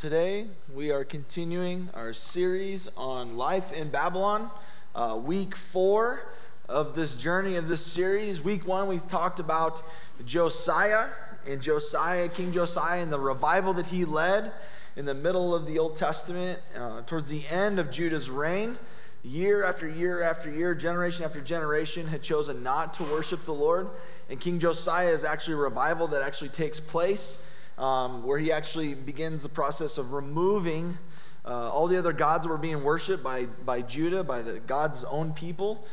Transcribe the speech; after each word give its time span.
today 0.00 0.46
we 0.72 0.90
are 0.90 1.04
continuing 1.04 1.90
our 1.92 2.14
series 2.14 2.88
on 2.96 3.36
life 3.36 3.70
in 3.70 3.90
Babylon, 3.90 4.50
uh, 4.94 5.14
week 5.22 5.54
four 5.54 6.22
of 6.70 6.94
this 6.94 7.14
journey 7.16 7.56
of 7.56 7.68
this 7.68 7.84
series. 7.84 8.40
Week 8.40 8.66
one, 8.66 8.88
we 8.88 8.98
talked 8.98 9.40
about 9.40 9.82
Josiah 10.24 11.08
and 11.46 11.60
Josiah, 11.60 12.30
King 12.30 12.50
Josiah, 12.50 13.02
and 13.02 13.12
the 13.12 13.20
revival 13.20 13.74
that 13.74 13.88
he 13.88 14.06
led 14.06 14.52
in 14.96 15.04
the 15.04 15.12
middle 15.12 15.54
of 15.54 15.66
the 15.66 15.78
Old 15.78 15.96
Testament, 15.96 16.60
uh, 16.74 17.02
towards 17.02 17.28
the 17.28 17.46
end 17.48 17.78
of 17.78 17.90
Judah's 17.90 18.30
reign. 18.30 18.78
Year 19.22 19.62
after 19.64 19.86
year 19.86 20.22
after 20.22 20.50
year, 20.50 20.74
generation 20.74 21.26
after 21.26 21.42
generation 21.42 22.08
had 22.08 22.22
chosen 22.22 22.62
not 22.62 22.94
to 22.94 23.02
worship 23.02 23.44
the 23.44 23.52
Lord. 23.52 23.90
And 24.30 24.40
King 24.40 24.60
Josiah 24.60 25.10
is 25.10 25.24
actually 25.24 25.54
a 25.54 25.58
revival 25.58 26.06
that 26.08 26.22
actually 26.22 26.48
takes 26.48 26.80
place 26.80 27.44
um, 27.80 28.22
where 28.24 28.38
he 28.38 28.52
actually 28.52 28.94
begins 28.94 29.42
the 29.42 29.48
process 29.48 29.96
of 29.96 30.12
removing 30.12 30.98
uh, 31.46 31.70
all 31.70 31.88
the 31.88 31.98
other 31.98 32.12
gods 32.12 32.44
that 32.44 32.50
were 32.50 32.58
being 32.58 32.84
worshipped 32.84 33.24
by, 33.24 33.46
by 33.46 33.80
Judah, 33.80 34.22
by 34.22 34.42
the 34.42 34.60
God's 34.60 35.02
own 35.04 35.32
people. 35.32 35.86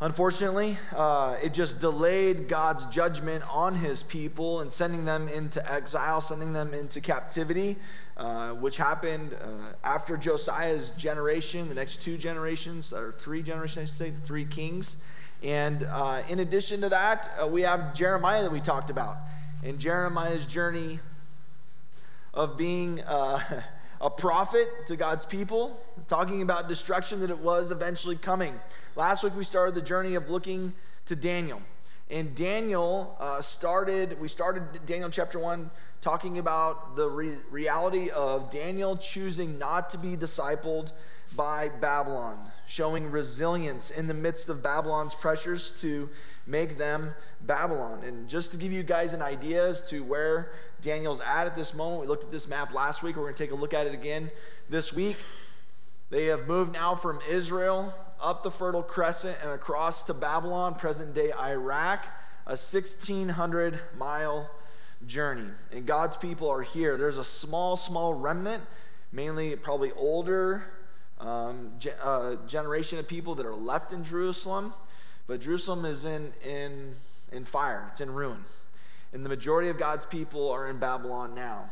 Unfortunately, 0.00 0.78
uh, 0.96 1.36
it 1.42 1.52
just 1.52 1.80
delayed 1.80 2.48
God's 2.48 2.86
judgment 2.86 3.44
on 3.54 3.76
his 3.76 4.02
people 4.02 4.60
and 4.60 4.72
sending 4.72 5.04
them 5.04 5.28
into 5.28 5.70
exile, 5.70 6.20
sending 6.20 6.54
them 6.54 6.72
into 6.72 7.00
captivity, 7.00 7.76
uh, 8.16 8.52
which 8.52 8.78
happened 8.78 9.34
uh, 9.34 9.74
after 9.84 10.16
Josiah's 10.16 10.90
generation, 10.92 11.68
the 11.68 11.74
next 11.74 12.02
two 12.02 12.16
generations, 12.16 12.92
or 12.92 13.12
three 13.12 13.42
generations, 13.42 13.78
I 13.78 13.84
should 13.84 13.96
say, 13.96 14.10
the 14.10 14.20
three 14.20 14.46
kings. 14.46 14.96
And 15.42 15.84
uh, 15.84 16.22
in 16.28 16.38
addition 16.40 16.80
to 16.80 16.88
that, 16.88 17.30
uh, 17.40 17.46
we 17.46 17.62
have 17.62 17.94
Jeremiah 17.94 18.42
that 18.42 18.50
we 18.50 18.60
talked 18.60 18.88
about 18.88 19.18
in 19.62 19.78
Jeremiah's 19.78 20.44
journey 20.46 20.98
of 22.34 22.56
being 22.56 23.00
uh, 23.02 23.62
a 24.00 24.10
prophet 24.10 24.68
to 24.86 24.96
God's 24.96 25.24
people, 25.24 25.80
talking 26.08 26.42
about 26.42 26.68
destruction 26.68 27.20
that 27.20 27.30
it 27.30 27.38
was 27.38 27.70
eventually 27.70 28.16
coming. 28.16 28.58
Last 28.96 29.22
week 29.22 29.36
we 29.36 29.44
started 29.44 29.74
the 29.74 29.82
journey 29.82 30.16
of 30.16 30.28
looking 30.28 30.72
to 31.06 31.14
Daniel. 31.14 31.62
And 32.10 32.34
Daniel 32.34 33.16
uh, 33.20 33.40
started, 33.40 34.20
we 34.20 34.28
started 34.28 34.84
Daniel 34.84 35.08
chapter 35.08 35.38
1 35.38 35.70
talking 36.00 36.38
about 36.38 36.96
the 36.96 37.08
re- 37.08 37.38
reality 37.50 38.10
of 38.10 38.50
Daniel 38.50 38.96
choosing 38.96 39.56
not 39.58 39.88
to 39.90 39.98
be 39.98 40.16
discipled 40.16 40.90
by 41.36 41.68
Babylon, 41.68 42.36
showing 42.66 43.10
resilience 43.10 43.90
in 43.90 44.08
the 44.08 44.14
midst 44.14 44.48
of 44.48 44.62
Babylon's 44.62 45.14
pressures 45.14 45.70
to 45.80 46.10
make 46.46 46.78
them 46.78 47.14
Babylon. 47.40 48.02
And 48.04 48.28
just 48.28 48.50
to 48.52 48.56
give 48.56 48.72
you 48.72 48.82
guys 48.82 49.12
an 49.12 49.22
idea 49.22 49.66
as 49.68 49.88
to 49.90 50.02
where 50.02 50.52
Daniel's 50.80 51.20
at 51.20 51.46
at 51.46 51.56
this 51.56 51.74
moment, 51.74 52.00
we 52.02 52.06
looked 52.06 52.24
at 52.24 52.30
this 52.30 52.48
map 52.48 52.74
last 52.74 53.02
week. 53.02 53.16
We're 53.16 53.22
going 53.22 53.34
to 53.34 53.42
take 53.42 53.52
a 53.52 53.56
look 53.56 53.74
at 53.74 53.86
it 53.86 53.94
again 53.94 54.30
this 54.68 54.92
week. 54.92 55.16
They 56.10 56.26
have 56.26 56.46
moved 56.46 56.74
now 56.74 56.94
from 56.94 57.20
Israel 57.28 57.94
up 58.20 58.42
the 58.42 58.50
Fertile 58.50 58.82
Crescent 58.82 59.36
and 59.42 59.50
across 59.50 60.04
to 60.04 60.14
Babylon, 60.14 60.74
present 60.74 61.14
day 61.14 61.32
Iraq, 61.32 62.04
a 62.46 62.50
1,600 62.50 63.80
mile 63.96 64.50
journey. 65.06 65.48
And 65.72 65.86
God's 65.86 66.16
people 66.16 66.50
are 66.50 66.62
here. 66.62 66.96
There's 66.96 67.16
a 67.16 67.24
small, 67.24 67.76
small 67.76 68.14
remnant, 68.14 68.62
mainly 69.10 69.56
probably 69.56 69.92
older 69.92 70.64
um, 71.18 71.72
ge- 71.78 71.88
uh, 72.02 72.36
generation 72.46 72.98
of 72.98 73.08
people 73.08 73.34
that 73.36 73.46
are 73.46 73.54
left 73.54 73.92
in 73.92 74.04
Jerusalem. 74.04 74.74
But 75.26 75.40
Jerusalem 75.40 75.84
is 75.84 76.04
in, 76.04 76.32
in, 76.44 76.96
in 77.30 77.44
fire, 77.44 77.86
it's 77.90 78.00
in 78.00 78.12
ruin. 78.12 78.44
And 79.12 79.24
the 79.24 79.28
majority 79.28 79.68
of 79.68 79.78
God's 79.78 80.06
people 80.06 80.50
are 80.50 80.68
in 80.68 80.78
Babylon 80.78 81.34
now. 81.34 81.70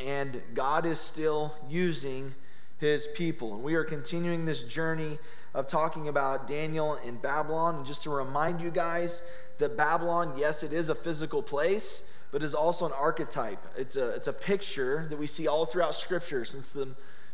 And 0.00 0.40
God 0.54 0.86
is 0.86 0.98
still 0.98 1.52
using 1.68 2.34
his 2.78 3.06
people. 3.08 3.54
And 3.54 3.62
we 3.62 3.74
are 3.74 3.84
continuing 3.84 4.46
this 4.46 4.62
journey 4.62 5.18
of 5.54 5.66
talking 5.66 6.08
about 6.08 6.46
Daniel 6.46 6.94
in 6.94 7.16
Babylon. 7.16 7.76
And 7.76 7.86
just 7.86 8.02
to 8.04 8.10
remind 8.10 8.62
you 8.62 8.70
guys 8.70 9.22
that 9.58 9.76
Babylon, 9.76 10.34
yes, 10.36 10.62
it 10.62 10.72
is 10.72 10.88
a 10.88 10.94
physical 10.94 11.42
place, 11.42 12.08
but 12.30 12.42
is 12.42 12.54
also 12.54 12.86
an 12.86 12.92
archetype. 12.92 13.58
It's 13.76 13.96
a, 13.96 14.10
it's 14.10 14.28
a 14.28 14.32
picture 14.32 15.06
that 15.10 15.18
we 15.18 15.26
see 15.26 15.46
all 15.46 15.66
throughout 15.66 15.94
Scripture 15.94 16.44
since 16.44 16.70
the 16.70 16.88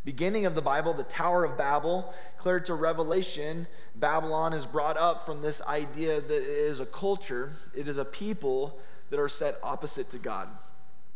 beginning 0.04 0.46
of 0.46 0.54
the 0.54 0.62
Bible, 0.62 0.94
the 0.94 1.02
Tower 1.02 1.44
of 1.44 1.58
Babel, 1.58 2.12
clear 2.38 2.60
to 2.60 2.74
Revelation, 2.74 3.66
Babylon 3.94 4.52
is 4.52 4.66
brought 4.66 4.96
up 4.96 5.26
from 5.26 5.42
this 5.42 5.60
idea 5.62 6.20
that 6.20 6.42
it 6.42 6.48
is 6.48 6.80
a 6.80 6.86
culture, 6.86 7.50
it 7.74 7.88
is 7.88 7.98
a 7.98 8.04
people 8.04 8.78
that 9.10 9.18
are 9.18 9.28
set 9.28 9.56
opposite 9.62 10.10
to 10.10 10.18
God. 10.18 10.48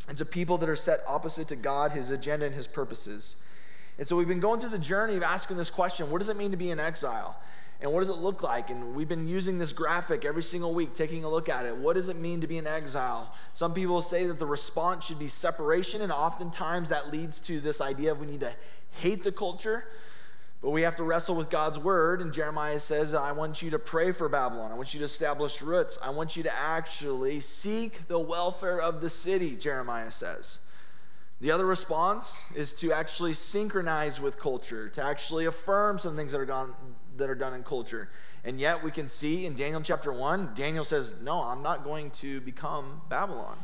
It's 0.09 0.21
a 0.21 0.27
people 0.27 0.59
that 0.59 0.69
are 0.69 0.77
set 0.77 1.03
opposite 1.07 1.49
to 1.49 1.57
God, 1.57 1.93
His 1.93 2.11
agenda, 2.11 2.47
and 2.47 2.55
His 2.55 2.67
purposes. 2.67 3.37
And 3.99 4.07
so 4.07 4.17
we've 4.17 4.29
been 4.29 4.41
going 4.41 4.61
through 4.61 4.71
the 4.71 4.79
journey 4.79 5.17
of 5.17 5.23
asking 5.23 5.59
this 5.59 5.71
question 5.71 6.11
what 6.11 6.19
does 6.19 6.29
it 6.29 6.37
mean 6.37 6.51
to 6.51 6.57
be 6.57 6.71
in 6.71 6.81
exile? 6.81 7.37
And 7.83 7.93
what 7.93 7.99
does 7.99 8.11
it 8.11 8.19
look 8.19 8.45
like? 8.45 8.71
And 8.71 8.95
we've 8.95 9.09
been 9.09 9.27
using 9.27 9.59
this 9.59 9.73
graphic 9.73 10.25
every 10.25 10.43
single 10.43 10.73
week, 10.73 10.95
taking 10.95 11.25
a 11.25 11.29
look 11.29 11.49
at 11.49 11.67
it. 11.67 11.77
What 11.77 11.95
does 11.95 12.09
it 12.09 12.17
mean 12.17 12.41
to 12.41 12.47
be 12.47 12.57
in 12.57 12.67
exile? 12.67 13.35
Some 13.55 13.75
people 13.75 14.01
say 14.01 14.25
that 14.27 14.39
the 14.39 14.47
response 14.47 15.05
should 15.05 15.19
be 15.19 15.27
separation, 15.27 16.01
and 16.01 16.13
oftentimes 16.13 16.91
that 16.91 17.13
leads 17.13 17.41
to 17.41 17.61
this 17.61 17.81
idea 17.81 18.13
of 18.13 18.21
we 18.21 18.27
need 18.27 18.41
to 18.41 18.53
hate 19.01 19.25
the 19.25 19.33
culture, 19.33 19.85
but 20.61 20.71
we 20.71 20.83
have 20.83 20.95
to 20.95 21.03
wrestle 21.03 21.35
with 21.35 21.51
God's 21.51 21.77
word. 21.77 22.23
And 22.23 22.33
Jeremiah 22.33 22.79
says, 22.79 23.15
I 23.15 23.33
want 23.33 23.63
you 23.63 23.71
to 23.71 23.81
pray 23.81 24.13
for 24.13 24.29
Babylon. 24.29 24.71
I 24.71 24.75
want 24.75 24.95
you 24.95 24.99
to 25.01 25.05
establish 25.05 25.61
roots. 25.61 25.99
I 26.05 26.11
want 26.11 26.37
you 26.37 26.45
to 26.45 26.57
actually 26.57 27.41
seek 27.41 28.07
the 28.07 28.19
welfare 28.19 28.81
of 28.81 29.01
the 29.01 29.11
city, 29.11 29.57
Jeremiah 29.57 30.13
says. 30.13 30.59
The 31.41 31.51
other 31.51 31.67
response 31.67 32.45
is 32.55 32.73
to 32.75 32.93
actually 32.93 33.33
synchronize 33.33 34.21
with 34.21 34.39
culture, 34.39 34.89
to 34.91 35.03
actually 35.03 35.47
affirm 35.47 35.99
some 35.99 36.15
things 36.15 36.31
that 36.31 36.41
are, 36.41 36.45
gone, 36.45 36.77
that 37.17 37.29
are 37.31 37.35
done 37.35 37.55
in 37.55 37.63
culture. 37.63 38.09
And 38.45 38.59
yet 38.59 38.83
we 38.83 38.91
can 38.91 39.09
see 39.09 39.47
in 39.47 39.55
Daniel 39.55 39.81
chapter 39.83 40.13
1, 40.13 40.51
Daniel 40.55 40.85
says, 40.85 41.15
No, 41.23 41.43
I'm 41.43 41.63
not 41.63 41.85
going 41.85 42.11
to 42.13 42.41
become 42.41 43.03
Babylon. 43.09 43.59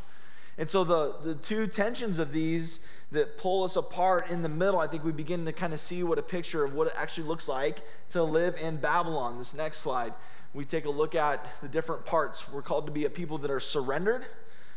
And 0.57 0.69
so 0.69 0.83
the, 0.83 1.15
the 1.23 1.35
two 1.35 1.67
tensions 1.67 2.19
of 2.19 2.33
these 2.33 2.79
that 3.11 3.37
pull 3.37 3.63
us 3.63 3.75
apart 3.75 4.29
in 4.29 4.41
the 4.41 4.49
middle, 4.49 4.79
I 4.79 4.87
think 4.87 5.03
we 5.03 5.11
begin 5.11 5.45
to 5.45 5.53
kind 5.53 5.73
of 5.73 5.79
see 5.79 6.03
what 6.03 6.19
a 6.19 6.21
picture 6.21 6.63
of 6.63 6.73
what 6.73 6.87
it 6.87 6.93
actually 6.95 7.27
looks 7.27 7.47
like 7.47 7.79
to 8.09 8.23
live 8.23 8.55
in 8.55 8.77
Babylon. 8.77 9.37
This 9.37 9.53
next 9.53 9.77
slide, 9.79 10.13
we 10.53 10.65
take 10.65 10.85
a 10.85 10.89
look 10.89 11.15
at 11.15 11.45
the 11.61 11.67
different 11.67 12.05
parts. 12.05 12.51
We're 12.51 12.61
called 12.61 12.85
to 12.85 12.91
be 12.91 13.05
a 13.05 13.09
people 13.09 13.37
that 13.39 13.49
are 13.49 13.59
surrendered, 13.59 14.25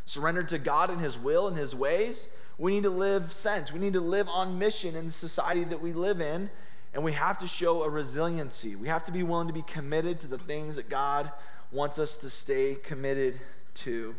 surrendered 0.07 0.49
to 0.49 0.59
God 0.59 0.89
and 0.89 1.01
His 1.01 1.19
will 1.19 1.47
and 1.49 1.57
His 1.57 1.75
ways. 1.75 2.29
We 2.59 2.75
need 2.75 2.85
to 2.85 2.91
live 2.91 3.33
sense. 3.33 3.73
We 3.73 3.81
need 3.81 3.95
to 3.95 4.01
live 4.01 4.29
on 4.29 4.59
mission 4.59 4.95
in 4.95 5.07
the 5.07 5.13
society 5.13 5.65
that 5.65 5.83
we 5.83 5.93
live 5.93 6.21
in. 6.21 6.51
And 6.95 7.03
we 7.03 7.13
have 7.13 7.39
to 7.39 7.47
show 7.47 7.85
a 7.85 7.89
resiliency. 7.89 8.77
We 8.77 8.89
have 8.89 9.05
to 9.05 9.13
be 9.13 9.23
willing 9.23 9.47
to 9.47 9.55
be 9.55 9.63
committed 9.63 10.21
to 10.21 10.29
the 10.29 10.39
things 10.39 10.77
that 10.77 10.91
God 10.91 11.31
wants 11.71 11.99
us 11.99 12.19
to 12.19 12.29
stay 12.29 12.75
committed 12.75 13.41
to. 13.75 14.15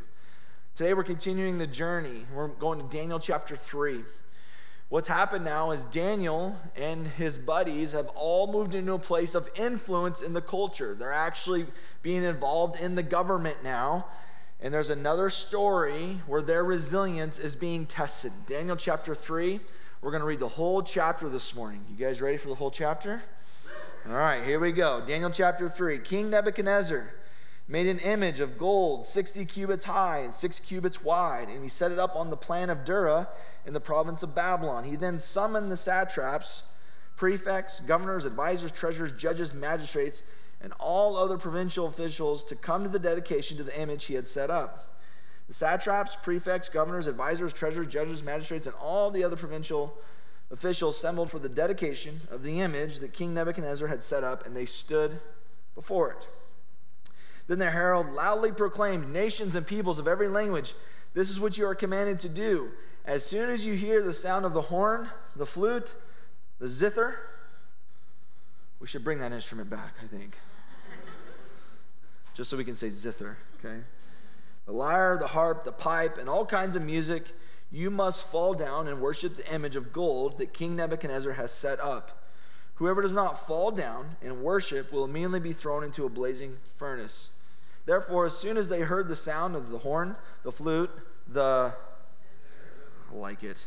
Today 0.75 0.95
we're 0.95 1.03
continuing 1.03 1.59
the 1.59 1.67
journey. 1.67 2.25
We're 2.34 2.47
going 2.47 2.79
to 2.79 2.97
Daniel 2.97 3.19
chapter 3.19 3.56
3. 3.56 4.03
What's 4.89 5.07
happened 5.07 5.45
now 5.45 5.72
is 5.72 5.85
Daniel 5.85 6.56
and 6.75 7.07
his 7.07 7.38
buddies 7.38 7.94
have 7.94 8.07
all 8.16 8.51
moved 8.51 8.73
into 8.73 8.94
a 8.94 9.00
place 9.00 9.35
of 9.35 9.50
influence 9.55 10.22
in 10.22 10.34
the 10.34 10.41
culture. 10.41 10.95
They're 10.95 11.11
actually 11.11 11.67
being 12.01 12.23
involved 12.23 12.79
in 12.79 12.95
the 12.95 13.03
government 13.03 13.63
now. 13.63 14.07
And 14.59 14.73
there's 14.73 14.90
another 14.90 15.29
story 15.29 16.22
where 16.25 16.41
their 16.41 16.63
resilience 16.63 17.38
is 17.38 17.55
being 17.55 17.85
tested. 17.85 18.31
Daniel 18.47 18.75
chapter 18.75 19.13
3. 19.13 19.59
We're 20.03 20.12
going 20.12 20.19
to 20.19 20.28
read 20.28 20.41
the 20.41 20.50
whole 20.50 20.84
chapter 20.84 21.30
this 21.30 21.56
morning. 21.56 21.86
You 21.90 21.96
guys 21.96 22.22
ready 22.22 22.36
for 22.36 22.50
the 22.50 22.56
whole 22.56 22.72
chapter? 22.72 23.24
All 24.06 24.12
right, 24.12 24.44
here 24.44 24.59
we 24.59 24.74
go. 24.74 25.02
Daniel 25.08 25.30
chapter 25.30 25.69
3. 25.69 26.00
King 26.00 26.30
Nebuchadnezzar 26.30 27.14
made 27.69 27.88
an 27.88 28.00
image 28.00 28.41
of 28.41 28.58
gold 28.58 29.06
60 29.06 29.46
cubits 29.46 29.86
high 29.86 30.18
and 30.18 30.34
6 30.34 30.59
cubits 30.59 31.06
wide, 31.06 31.47
and 31.47 31.64
he 31.64 31.70
set 31.70 31.90
it 31.90 32.00
up 32.00 32.17
on 32.17 32.32
the 32.32 32.35
plan 32.35 32.70
of 32.70 32.84
Dura 32.84 33.29
in 33.66 33.72
the 33.72 33.79
province 33.79 34.23
of 34.23 34.35
Babylon. 34.35 34.84
He 34.84 34.97
then 34.97 35.20
summoned 35.20 35.72
the 35.72 35.78
satraps, 35.78 36.67
prefects, 37.16 37.79
governors, 37.79 38.26
advisors, 38.26 38.73
treasurers, 38.73 39.14
judges, 39.14 39.53
magistrates, 39.53 40.23
and 40.59 40.73
all 40.79 41.16
other 41.16 41.38
provincial 41.38 41.88
officials 41.88 42.44
to 42.44 42.58
come 42.58 42.84
to 42.84 42.90
the 42.90 43.00
dedication 43.00 43.55
to 43.55 43.64
the 43.64 43.79
image 43.79 44.03
he 44.03 44.16
had 44.16 44.28
set 44.28 44.50
up. 44.50 44.92
The 45.53 45.58
satraps, 45.58 46.16
prefects, 46.16 46.67
governors, 46.67 47.05
advisors, 47.05 47.53
treasurers, 47.53 47.85
judges, 47.85 48.23
magistrates, 48.23 48.66
and 48.66 48.76
all 48.82 49.11
the 49.11 49.23
other 49.23 49.35
provincial 49.35 49.94
officials 50.50 50.96
assembled 50.96 51.29
for 51.29 51.38
the 51.38 51.47
dedication 51.47 52.22
of 52.32 52.41
the 52.41 52.61
image 52.61 53.02
that 53.02 53.14
King 53.14 53.35
Nebuchadnezzar 53.35 53.88
had 53.88 54.02
set 54.02 54.23
up, 54.23 54.47
and 54.47 54.55
they 54.55 54.66
stood 54.66 55.20
before 55.76 56.09
it. 56.09 56.28
Then 57.46 57.59
the 57.59 57.70
herald 57.70 58.14
loudly 58.14 58.52
proclaimed, 58.52 59.14
Nations 59.14 59.53
and 59.53 59.67
peoples 59.67 60.00
of 60.00 60.08
every 60.08 60.28
language, 60.28 60.73
this 61.14 61.29
is 61.29 61.40
what 61.40 61.55
you 61.55 61.67
are 61.67 61.76
commanded 61.76 62.17
to 62.20 62.29
do. 62.29 62.72
As 63.05 63.23
soon 63.23 63.52
as 63.52 63.64
you 63.64 63.76
hear 63.76 64.02
the 64.02 64.11
sound 64.11 64.46
of 64.46 64.53
the 64.53 64.64
horn, 64.64 65.08
the 65.35 65.46
flute, 65.46 65.94
the 66.58 66.67
zither, 66.67 67.14
we 68.79 68.88
should 68.88 69.03
bring 69.03 69.20
that 69.20 69.32
instrument 69.32 69.70
back, 69.70 69.94
I 70.03 70.08
think. 70.08 70.35
Just 72.34 72.50
so 72.50 72.58
we 72.58 72.66
can 72.66 72.73
say 72.73 72.90
zither, 72.90 73.38
okay? 73.59 73.84
The 74.66 74.72
lyre, 74.72 75.18
the 75.20 75.28
harp, 75.28 75.66
the 75.66 75.72
pipe, 75.72 76.18
and 76.18 76.30
all 76.30 76.46
kinds 76.46 76.76
of 76.76 76.82
music 76.82 77.32
you 77.72 77.90
must 77.90 78.24
fall 78.24 78.54
down 78.54 78.88
and 78.88 79.02
worship 79.02 79.36
the 79.36 79.54
image 79.54 79.76
of 79.76 79.92
gold 79.92 80.38
that 80.38 80.54
King 80.54 80.76
Nebuchadnezzar 80.76 81.34
has 81.34 81.52
set 81.52 81.80
up. 81.80 82.24
Whoever 82.76 83.02
does 83.02 83.14
not 83.14 83.48
fall 83.48 83.72
down 83.72 84.16
and 84.22 84.44
worship 84.44 84.92
will 84.92 85.04
immediately 85.04 85.40
be 85.40 85.54
thrown 85.54 85.84
into 85.84 86.06
a 86.06 86.10
blazing 86.10 86.58
furnace. 86.78 87.30
Therefore, 87.86 88.26
as 88.26 88.38
soon 88.38 88.58
as 88.58 88.70
they 88.70 88.82
heard 88.82 89.08
the 89.08 89.16
sound 89.16 89.56
of 89.56 89.70
the 89.70 89.80
horn, 89.80 90.16
the 90.44 90.52
flute, 90.52 90.92
the. 91.28 91.74
I 93.12 93.16
like 93.16 93.44
it. 93.44 93.66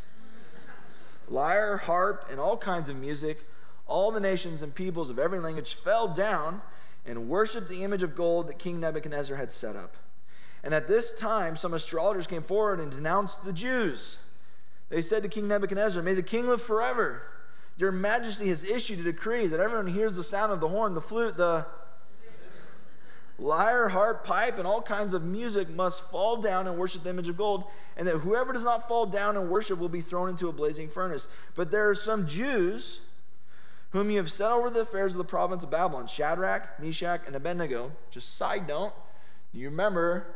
Lyre, 1.29 1.77
harp, 1.77 2.27
and 2.31 2.41
all 2.41 2.57
kinds 2.57 2.89
of 2.89 2.97
music, 2.97 3.45
all 3.87 4.11
the 4.11 4.21
nations 4.21 4.63
and 4.63 4.75
peoples 4.75 5.11
of 5.11 5.19
every 5.19 5.41
language 5.41 5.75
fell 5.75 6.09
down 6.09 6.63
and 7.05 7.29
worshiped 7.29 7.69
the 7.69 7.83
image 7.85 8.03
of 8.03 8.15
gold 8.15 8.49
that 8.49 8.59
King 8.59 8.81
Nebuchadnezzar 8.81 9.37
had 9.37 9.53
set 9.53 9.77
up. 9.77 9.97
And 10.67 10.75
at 10.75 10.89
this 10.89 11.13
time, 11.13 11.55
some 11.55 11.73
astrologers 11.75 12.27
came 12.27 12.43
forward 12.43 12.81
and 12.81 12.91
denounced 12.91 13.45
the 13.45 13.53
Jews. 13.53 14.19
They 14.89 15.01
said 15.01 15.23
to 15.23 15.29
King 15.29 15.47
Nebuchadnezzar, 15.47 16.03
May 16.03 16.15
the 16.15 16.25
king 16.25 16.49
live 16.49 16.61
forever. 16.61 17.23
Your 17.77 17.93
majesty 17.93 18.49
has 18.49 18.65
issued 18.65 18.99
a 18.99 19.05
decree 19.05 19.47
that 19.47 19.61
everyone 19.61 19.87
hears 19.87 20.17
the 20.17 20.25
sound 20.25 20.51
of 20.51 20.59
the 20.59 20.67
horn, 20.67 20.95
the 20.95 21.01
flute, 21.01 21.37
the 21.37 21.67
lyre, 23.39 23.91
harp, 23.91 24.25
pipe, 24.25 24.59
and 24.59 24.67
all 24.67 24.83
kinds 24.83 25.15
of 25.15 25.23
music 25.23 25.71
must 25.71 26.03
fall 26.11 26.39
down 26.39 26.67
and 26.67 26.77
worship 26.77 27.05
the 27.05 27.11
image 27.11 27.29
of 27.29 27.37
gold, 27.37 27.62
and 27.97 28.09
that 28.09 28.19
whoever 28.19 28.53
does 28.53 28.65
not 28.65 28.89
fall 28.89 29.07
down 29.07 29.37
and 29.37 29.49
worship 29.49 29.79
will 29.79 29.89
be 29.89 30.01
thrown 30.01 30.29
into 30.29 30.49
a 30.49 30.53
blazing 30.53 30.89
furnace. 30.89 31.29
But 31.55 31.71
there 31.71 31.89
are 31.89 31.95
some 31.95 32.27
Jews 32.27 33.03
whom 33.91 34.11
you 34.11 34.17
have 34.17 34.33
set 34.33 34.51
over 34.51 34.69
the 34.69 34.81
affairs 34.81 35.12
of 35.12 35.19
the 35.19 35.25
province 35.25 35.62
of 35.62 35.71
Babylon 35.71 36.09
Shadrach, 36.09 36.81
Meshach, 36.81 37.21
and 37.25 37.37
Abednego. 37.37 37.93
Just 38.11 38.37
side 38.37 38.67
note, 38.67 38.95
you 39.53 39.71
remember 39.71 40.27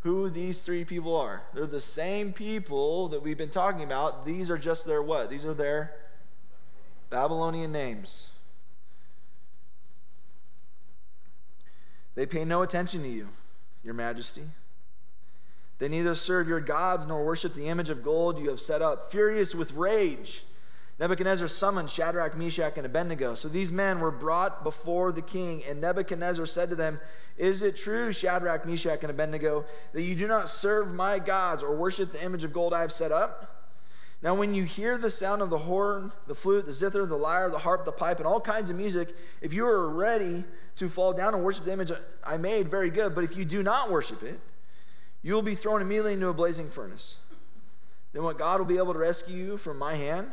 who 0.00 0.30
these 0.30 0.62
three 0.62 0.84
people 0.84 1.16
are. 1.16 1.42
They're 1.52 1.66
the 1.66 1.80
same 1.80 2.32
people 2.32 3.08
that 3.08 3.22
we've 3.22 3.36
been 3.36 3.50
talking 3.50 3.82
about. 3.82 4.24
These 4.24 4.50
are 4.50 4.58
just 4.58 4.86
their 4.86 5.02
what? 5.02 5.28
These 5.30 5.44
are 5.44 5.54
their 5.54 5.94
Babylonian 7.10 7.70
names. 7.70 8.28
They 12.14 12.26
pay 12.26 12.44
no 12.44 12.62
attention 12.62 13.02
to 13.02 13.08
you, 13.08 13.28
your 13.84 13.94
majesty. 13.94 14.42
They 15.78 15.88
neither 15.88 16.14
serve 16.14 16.48
your 16.48 16.60
gods 16.60 17.06
nor 17.06 17.24
worship 17.24 17.54
the 17.54 17.68
image 17.68 17.88
of 17.88 18.02
gold 18.02 18.38
you 18.38 18.50
have 18.50 18.60
set 18.60 18.82
up. 18.82 19.10
Furious 19.10 19.54
with 19.54 19.72
rage, 19.72 20.44
Nebuchadnezzar 20.98 21.48
summoned 21.48 21.88
Shadrach, 21.88 22.36
Meshach, 22.36 22.76
and 22.76 22.84
Abednego. 22.84 23.34
So 23.34 23.48
these 23.48 23.72
men 23.72 24.00
were 24.00 24.10
brought 24.10 24.62
before 24.62 25.12
the 25.12 25.22
king, 25.22 25.64
and 25.64 25.80
Nebuchadnezzar 25.80 26.44
said 26.44 26.68
to 26.68 26.76
them, 26.76 27.00
Is 27.40 27.62
it 27.62 27.74
true, 27.74 28.12
Shadrach, 28.12 28.66
Meshach, 28.66 29.00
and 29.00 29.10
Abednego, 29.10 29.64
that 29.94 30.02
you 30.02 30.14
do 30.14 30.28
not 30.28 30.50
serve 30.50 30.92
my 30.92 31.18
gods 31.18 31.62
or 31.62 31.74
worship 31.74 32.12
the 32.12 32.22
image 32.22 32.44
of 32.44 32.52
gold 32.52 32.74
I 32.74 32.82
have 32.82 32.92
set 32.92 33.12
up? 33.12 33.64
Now, 34.22 34.34
when 34.34 34.54
you 34.54 34.64
hear 34.64 34.98
the 34.98 35.08
sound 35.08 35.40
of 35.40 35.48
the 35.48 35.56
horn, 35.56 36.12
the 36.26 36.34
flute, 36.34 36.66
the 36.66 36.72
zither, 36.72 37.06
the 37.06 37.16
lyre, 37.16 37.48
the 37.48 37.60
harp, 37.60 37.86
the 37.86 37.92
pipe, 37.92 38.18
and 38.18 38.26
all 38.26 38.42
kinds 38.42 38.68
of 38.68 38.76
music, 38.76 39.16
if 39.40 39.54
you 39.54 39.64
are 39.64 39.88
ready 39.88 40.44
to 40.76 40.90
fall 40.90 41.14
down 41.14 41.32
and 41.32 41.42
worship 41.42 41.64
the 41.64 41.72
image 41.72 41.90
I 42.22 42.36
made, 42.36 42.70
very 42.70 42.90
good. 42.90 43.14
But 43.14 43.24
if 43.24 43.34
you 43.34 43.46
do 43.46 43.62
not 43.62 43.90
worship 43.90 44.22
it, 44.22 44.38
you 45.22 45.32
will 45.32 45.40
be 45.40 45.54
thrown 45.54 45.80
immediately 45.80 46.12
into 46.12 46.28
a 46.28 46.34
blazing 46.34 46.68
furnace. 46.68 47.16
Then 48.12 48.22
what 48.22 48.36
God 48.36 48.60
will 48.60 48.66
be 48.66 48.76
able 48.76 48.92
to 48.92 48.98
rescue 48.98 49.34
you 49.34 49.56
from 49.56 49.78
my 49.78 49.94
hand? 49.94 50.32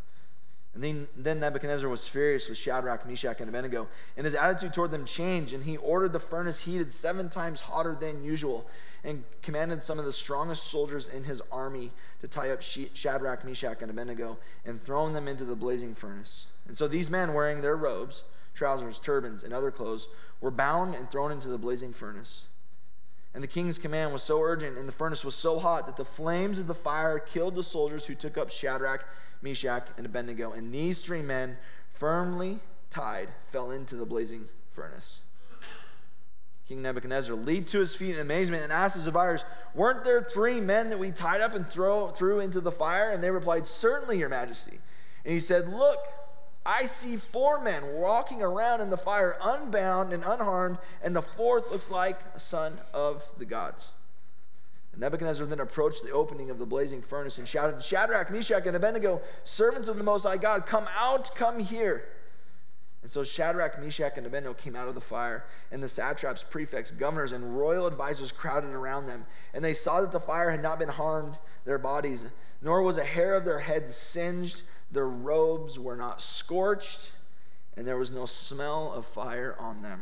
And 0.73 0.83
then, 0.83 1.07
then 1.17 1.39
Nebuchadnezzar 1.41 1.89
was 1.89 2.07
furious 2.07 2.47
with 2.47 2.57
Shadrach, 2.57 3.05
Meshach, 3.05 3.41
and 3.41 3.49
Abednego, 3.49 3.89
and 4.15 4.25
his 4.25 4.35
attitude 4.35 4.73
toward 4.73 4.91
them 4.91 5.03
changed, 5.03 5.53
and 5.53 5.63
he 5.63 5.75
ordered 5.77 6.13
the 6.13 6.19
furnace 6.19 6.61
heated 6.61 6.91
seven 6.91 7.27
times 7.27 7.59
hotter 7.59 7.93
than 7.93 8.23
usual, 8.23 8.65
and 9.03 9.23
commanded 9.41 9.83
some 9.83 9.99
of 9.99 10.05
the 10.05 10.11
strongest 10.11 10.65
soldiers 10.67 11.09
in 11.09 11.23
his 11.25 11.41
army 11.51 11.91
to 12.21 12.27
tie 12.27 12.51
up 12.51 12.61
Shadrach, 12.61 13.43
Meshach, 13.43 13.81
and 13.81 13.91
Abednego 13.91 14.37
and 14.63 14.81
throw 14.81 15.09
them 15.09 15.27
into 15.27 15.43
the 15.43 15.55
blazing 15.55 15.93
furnace. 15.93 16.45
And 16.67 16.77
so 16.77 16.87
these 16.87 17.09
men, 17.09 17.33
wearing 17.33 17.61
their 17.61 17.75
robes, 17.75 18.23
trousers, 18.53 18.99
turbans, 18.99 19.43
and 19.43 19.53
other 19.53 19.71
clothes, 19.71 20.07
were 20.39 20.51
bound 20.51 20.95
and 20.95 21.09
thrown 21.09 21.31
into 21.31 21.49
the 21.49 21.57
blazing 21.57 21.91
furnace. 21.91 22.43
And 23.33 23.43
the 23.43 23.47
king's 23.47 23.77
command 23.77 24.13
was 24.13 24.23
so 24.23 24.41
urgent, 24.41 24.77
and 24.77 24.87
the 24.87 24.93
furnace 24.93 25.25
was 25.25 25.35
so 25.35 25.57
hot 25.57 25.85
that 25.87 25.97
the 25.97 26.05
flames 26.05 26.59
of 26.59 26.67
the 26.67 26.75
fire 26.75 27.17
killed 27.17 27.55
the 27.55 27.63
soldiers 27.63 28.05
who 28.05 28.13
took 28.13 28.37
up 28.37 28.51
Shadrach, 28.51 29.05
Meshach, 29.41 29.87
and 29.97 30.05
Abednego. 30.05 30.51
And 30.51 30.73
these 30.73 31.01
three 31.01 31.21
men, 31.21 31.57
firmly 31.93 32.59
tied, 32.89 33.29
fell 33.47 33.71
into 33.71 33.95
the 33.95 34.05
blazing 34.05 34.47
furnace. 34.71 35.21
King 36.67 36.83
Nebuchadnezzar 36.83 37.35
leaped 37.35 37.69
to 37.71 37.79
his 37.79 37.95
feet 37.95 38.15
in 38.15 38.21
amazement 38.21 38.63
and 38.63 38.71
asked 38.71 38.95
his 38.95 39.07
advisors, 39.07 39.43
Weren't 39.75 40.05
there 40.05 40.23
three 40.23 40.61
men 40.61 40.89
that 40.89 40.99
we 40.99 41.11
tied 41.11 41.41
up 41.41 41.53
and 41.53 41.67
throw, 41.67 42.07
threw 42.07 42.39
into 42.39 42.61
the 42.61 42.71
fire? 42.71 43.11
And 43.11 43.21
they 43.21 43.29
replied, 43.29 43.67
Certainly, 43.67 44.19
Your 44.19 44.29
Majesty. 44.29 44.79
And 45.25 45.33
he 45.33 45.39
said, 45.41 45.67
Look, 45.67 45.99
I 46.65 46.85
see 46.85 47.17
four 47.17 47.59
men 47.59 47.83
walking 47.95 48.41
around 48.41 48.81
in 48.81 48.89
the 48.89 48.97
fire, 48.97 49.35
unbound 49.41 50.13
and 50.13 50.23
unharmed, 50.23 50.77
and 51.03 51.15
the 51.15 51.21
fourth 51.21 51.69
looks 51.71 51.91
like 51.91 52.19
a 52.35 52.39
son 52.39 52.79
of 52.93 53.27
the 53.37 53.45
gods. 53.45 53.89
And 54.91 55.01
Nebuchadnezzar 55.01 55.45
then 55.45 55.59
approached 55.59 56.03
the 56.03 56.11
opening 56.11 56.49
of 56.49 56.59
the 56.59 56.65
blazing 56.65 57.01
furnace 57.01 57.37
and 57.37 57.47
shouted, 57.47 57.83
Shadrach, 57.83 58.29
Meshach, 58.29 58.65
and 58.65 58.75
Abednego, 58.75 59.21
servants 59.43 59.87
of 59.87 59.97
the 59.97 60.03
Most 60.03 60.23
High 60.23 60.37
God, 60.37 60.65
come 60.65 60.85
out, 60.97 61.33
come 61.35 61.59
here. 61.59 62.05
And 63.01 63.11
so 63.11 63.23
Shadrach, 63.23 63.81
Meshach, 63.81 64.17
and 64.17 64.27
Abednego 64.27 64.53
came 64.53 64.75
out 64.75 64.87
of 64.87 64.93
the 64.93 65.01
fire, 65.01 65.45
and 65.71 65.81
the 65.81 65.89
satraps, 65.89 66.43
prefects, 66.43 66.91
governors, 66.91 67.31
and 67.31 67.57
royal 67.57 67.87
advisers 67.87 68.31
crowded 68.31 68.71
around 68.71 69.07
them. 69.07 69.25
And 69.53 69.63
they 69.63 69.73
saw 69.73 70.01
that 70.01 70.11
the 70.11 70.19
fire 70.19 70.51
had 70.51 70.61
not 70.61 70.77
been 70.77 70.89
harmed 70.89 71.37
their 71.65 71.79
bodies, 71.79 72.25
nor 72.61 72.83
was 72.83 72.97
a 72.97 73.03
hair 73.03 73.33
of 73.33 73.45
their 73.45 73.59
heads 73.59 73.95
singed, 73.95 74.63
their 74.91 75.07
robes 75.07 75.79
were 75.79 75.95
not 75.95 76.21
scorched, 76.21 77.11
and 77.75 77.87
there 77.87 77.97
was 77.97 78.11
no 78.11 78.25
smell 78.25 78.91
of 78.93 79.05
fire 79.05 79.55
on 79.57 79.81
them. 79.81 80.01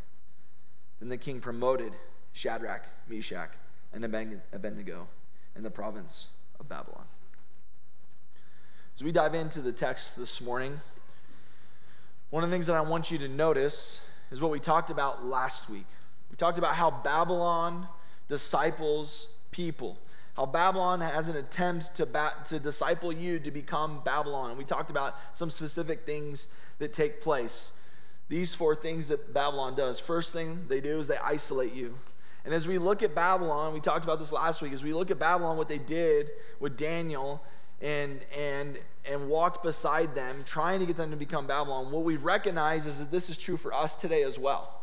Then 1.01 1.09
the 1.09 1.17
king 1.17 1.41
promoted 1.41 1.95
Shadrach, 2.31 2.83
Meshach, 3.09 3.49
and 3.91 4.05
Abednego 4.05 5.07
in 5.55 5.63
the 5.63 5.71
province 5.71 6.27
of 6.59 6.69
Babylon. 6.69 7.05
As 8.95 9.03
we 9.03 9.11
dive 9.11 9.33
into 9.33 9.61
the 9.61 9.73
text 9.73 10.15
this 10.15 10.39
morning, 10.39 10.79
one 12.29 12.43
of 12.43 12.49
the 12.49 12.53
things 12.53 12.67
that 12.67 12.75
I 12.75 12.81
want 12.81 13.09
you 13.09 13.17
to 13.17 13.27
notice 13.27 14.01
is 14.29 14.39
what 14.39 14.51
we 14.51 14.59
talked 14.59 14.91
about 14.91 15.25
last 15.25 15.69
week. 15.69 15.87
We 16.29 16.37
talked 16.37 16.59
about 16.59 16.75
how 16.75 16.91
Babylon 16.91 17.87
disciples 18.29 19.27
people, 19.49 19.97
how 20.37 20.45
Babylon 20.45 21.01
has 21.01 21.27
an 21.27 21.35
attempt 21.35 21.95
to, 21.95 22.05
ba- 22.05 22.35
to 22.47 22.59
disciple 22.59 23.11
you 23.11 23.39
to 23.39 23.49
become 23.49 24.01
Babylon. 24.05 24.51
And 24.51 24.57
we 24.57 24.65
talked 24.65 24.91
about 24.91 25.15
some 25.33 25.49
specific 25.49 26.05
things 26.05 26.47
that 26.77 26.93
take 26.93 27.21
place 27.21 27.71
these 28.31 28.55
four 28.55 28.73
things 28.73 29.09
that 29.09 29.33
Babylon 29.33 29.75
does. 29.75 29.99
First 29.99 30.31
thing 30.31 30.63
they 30.69 30.79
do 30.79 30.97
is 30.99 31.09
they 31.09 31.17
isolate 31.17 31.73
you. 31.73 31.97
And 32.45 32.53
as 32.53 32.65
we 32.65 32.77
look 32.77 33.03
at 33.03 33.13
Babylon, 33.13 33.73
we 33.73 33.81
talked 33.81 34.05
about 34.05 34.19
this 34.19 34.31
last 34.31 34.61
week, 34.61 34.71
as 34.71 34.81
we 34.81 34.93
look 34.93 35.11
at 35.11 35.19
Babylon, 35.19 35.57
what 35.57 35.67
they 35.67 35.77
did 35.77 36.31
with 36.61 36.77
Daniel 36.77 37.43
and, 37.81 38.21
and, 38.33 38.79
and 39.03 39.27
walked 39.27 39.63
beside 39.63 40.15
them, 40.15 40.43
trying 40.45 40.79
to 40.79 40.85
get 40.85 40.95
them 40.95 41.11
to 41.11 41.17
become 41.17 41.45
Babylon, 41.45 41.91
what 41.91 42.05
we 42.05 42.15
recognize 42.15 42.87
is 42.87 42.99
that 42.99 43.11
this 43.11 43.29
is 43.29 43.37
true 43.37 43.57
for 43.57 43.73
us 43.73 43.97
today 43.97 44.23
as 44.23 44.39
well. 44.39 44.79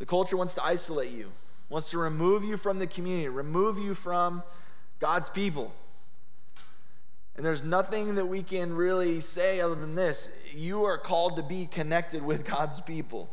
The 0.00 0.06
culture 0.06 0.36
wants 0.36 0.54
to 0.54 0.64
isolate 0.64 1.12
you, 1.12 1.30
wants 1.68 1.90
to 1.92 1.98
remove 1.98 2.42
you 2.42 2.56
from 2.56 2.80
the 2.80 2.88
community, 2.88 3.28
remove 3.28 3.78
you 3.78 3.94
from 3.94 4.42
God's 4.98 5.28
people. 5.28 5.72
And 7.38 7.46
there's 7.46 7.62
nothing 7.62 8.16
that 8.16 8.26
we 8.26 8.42
can 8.42 8.74
really 8.74 9.20
say 9.20 9.60
other 9.60 9.76
than 9.76 9.94
this. 9.94 10.32
You 10.52 10.82
are 10.86 10.98
called 10.98 11.36
to 11.36 11.42
be 11.44 11.66
connected 11.66 12.20
with 12.20 12.44
God's 12.44 12.80
people. 12.80 13.30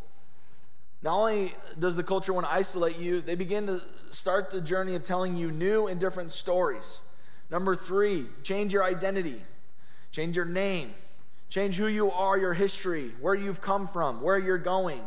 Not 1.01 1.17
only 1.17 1.55
does 1.79 1.95
the 1.95 2.03
culture 2.03 2.31
want 2.31 2.45
to 2.45 2.53
isolate 2.53 2.99
you, 2.99 3.21
they 3.21 3.33
begin 3.33 3.65
to 3.65 3.81
start 4.11 4.51
the 4.51 4.61
journey 4.61 4.93
of 4.93 5.03
telling 5.03 5.35
you 5.35 5.49
new 5.49 5.87
and 5.87 5.99
different 5.99 6.31
stories. 6.31 6.99
Number 7.49 7.75
three, 7.75 8.27
change 8.43 8.73
your 8.73 8.83
identity, 8.83 9.41
change 10.11 10.35
your 10.35 10.45
name, 10.45 10.93
change 11.49 11.75
who 11.77 11.87
you 11.87 12.11
are, 12.11 12.37
your 12.37 12.53
history, 12.53 13.11
where 13.19 13.33
you've 13.33 13.61
come 13.61 13.87
from, 13.87 14.21
where 14.21 14.37
you're 14.37 14.59
going. 14.59 15.01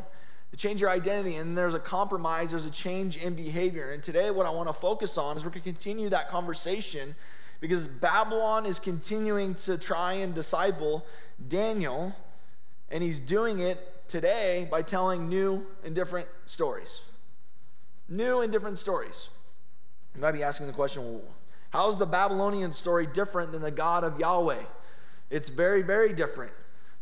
To 0.50 0.56
change 0.56 0.80
your 0.80 0.90
identity, 0.90 1.36
and 1.36 1.56
there's 1.56 1.74
a 1.74 1.78
compromise, 1.78 2.50
there's 2.50 2.66
a 2.66 2.70
change 2.70 3.16
in 3.16 3.34
behavior. 3.34 3.92
And 3.92 4.02
today, 4.02 4.32
what 4.32 4.44
I 4.44 4.50
want 4.50 4.68
to 4.68 4.72
focus 4.72 5.16
on 5.18 5.36
is 5.36 5.44
we're 5.44 5.50
going 5.50 5.62
to 5.62 5.70
continue 5.70 6.08
that 6.08 6.30
conversation 6.30 7.14
because 7.60 7.86
Babylon 7.86 8.66
is 8.66 8.78
continuing 8.78 9.54
to 9.54 9.76
try 9.76 10.14
and 10.14 10.34
disciple 10.34 11.04
Daniel, 11.48 12.14
and 12.90 13.02
he's 13.02 13.18
doing 13.18 13.58
it 13.58 14.08
today 14.08 14.66
by 14.70 14.82
telling 14.82 15.28
new 15.28 15.66
and 15.84 15.94
different 15.94 16.28
stories. 16.46 17.02
New 18.08 18.40
and 18.40 18.52
different 18.52 18.78
stories. 18.78 19.28
You 20.14 20.20
might 20.20 20.32
be 20.32 20.42
asking 20.42 20.66
the 20.66 20.72
question 20.72 21.04
well, 21.04 21.22
how 21.70 21.88
is 21.88 21.96
the 21.96 22.06
Babylonian 22.06 22.72
story 22.72 23.06
different 23.06 23.52
than 23.52 23.62
the 23.62 23.70
God 23.70 24.04
of 24.04 24.18
Yahweh? 24.18 24.62
It's 25.30 25.50
very, 25.50 25.82
very 25.82 26.12
different. 26.12 26.52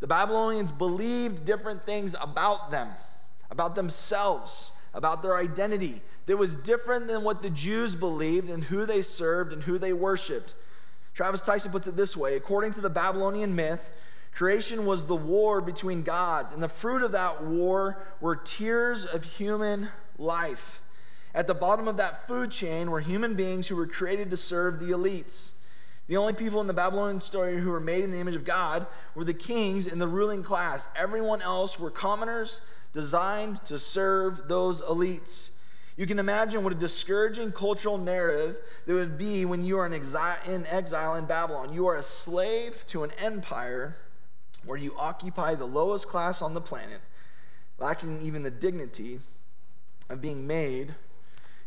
The 0.01 0.07
Babylonians 0.07 0.73
believed 0.73 1.45
different 1.45 1.87
things 1.87 2.17
about 2.21 2.71
them, 2.71 2.89
about 3.51 3.75
themselves, 3.75 4.73
about 4.93 5.23
their 5.23 5.37
identity 5.37 6.03
that 6.27 6.37
was 6.37 6.55
different 6.55 7.07
than 7.07 7.23
what 7.23 7.43
the 7.43 7.51
Jews 7.51 7.95
believed 7.95 8.51
and 8.51 8.65
who 8.65 8.85
they 8.85 9.01
served 9.01 9.53
and 9.53 9.63
who 9.63 9.79
they 9.79 9.93
worshiped. 9.93 10.55
Travis 11.15 11.41
Tyson 11.41 11.73
puts 11.73 11.87
it 11.87 11.97
this 11.97 12.17
way 12.17 12.37
according 12.37 12.73
to 12.73 12.81
the 12.81 12.91
Babylonian 12.91 13.55
myth, 13.55 13.91
creation 14.35 14.85
was 14.85 15.07
the 15.07 15.17
war 15.17 15.61
between 15.61 16.03
gods, 16.03 16.53
and 16.53 16.63
the 16.63 16.69
fruit 16.69 17.03
of 17.03 17.13
that 17.13 17.43
war 17.43 18.03
were 18.21 18.37
tiers 18.37 19.07
of 19.07 19.25
human 19.25 19.89
life. 20.19 20.81
At 21.35 21.47
the 21.47 21.55
bottom 21.55 21.87
of 21.87 21.97
that 21.99 22.27
food 22.27 22.51
chain 22.51 22.91
were 22.91 23.01
human 23.01 23.35
beings 23.35 23.69
who 23.69 23.77
were 23.77 23.87
created 23.87 24.31
to 24.31 24.37
serve 24.37 24.81
the 24.81 24.93
elites. 24.93 25.53
The 26.07 26.17
only 26.17 26.33
people 26.33 26.61
in 26.61 26.67
the 26.67 26.73
Babylonian 26.73 27.19
story 27.19 27.59
who 27.59 27.71
were 27.71 27.81
made 27.81 28.05
in 28.05 28.11
the 28.11 28.21
image 28.21 28.37
of 28.37 28.45
God 28.45 28.87
were 29.15 29.25
the 29.25 29.35
kings 29.35 29.87
and 29.87 30.01
the 30.01 30.07
ruling 30.07 30.43
class. 30.43 30.89
Everyone 30.97 31.43
else 31.43 31.81
were 31.81 31.91
commoners 31.91 32.61
designed 32.93 33.65
to 33.65 33.77
serve 33.77 34.49
those 34.49 34.81
elites. 34.83 35.51
You 35.97 36.07
can 36.07 36.19
imagine 36.19 36.63
what 36.63 36.73
a 36.73 36.77
discouraging 36.77 37.53
cultural 37.53 37.97
narrative 37.97 38.59
there 38.85 38.97
would 38.97 39.17
be 39.17 39.47
when 39.47 39.65
you 39.65 39.79
are 39.79 39.87
in 39.87 39.95
exile, 39.95 40.37
in 40.47 40.67
exile 40.67 41.15
in 41.15 41.25
Babylon. 41.25 41.73
You 41.73 41.87
are 41.87 41.97
a 41.97 42.03
slave 42.03 42.85
to 42.89 43.03
an 43.03 43.13
empire 43.19 43.97
where 44.65 44.79
you 44.79 44.95
occupy 44.99 45.55
the 45.55 45.65
lowest 45.65 46.09
class 46.09 46.43
on 46.43 46.53
the 46.53 46.61
planet, 46.61 47.01
lacking 47.79 48.21
even 48.23 48.43
the 48.43 48.51
dignity 48.51 49.21
of 50.11 50.21
being 50.21 50.47
made 50.47 50.95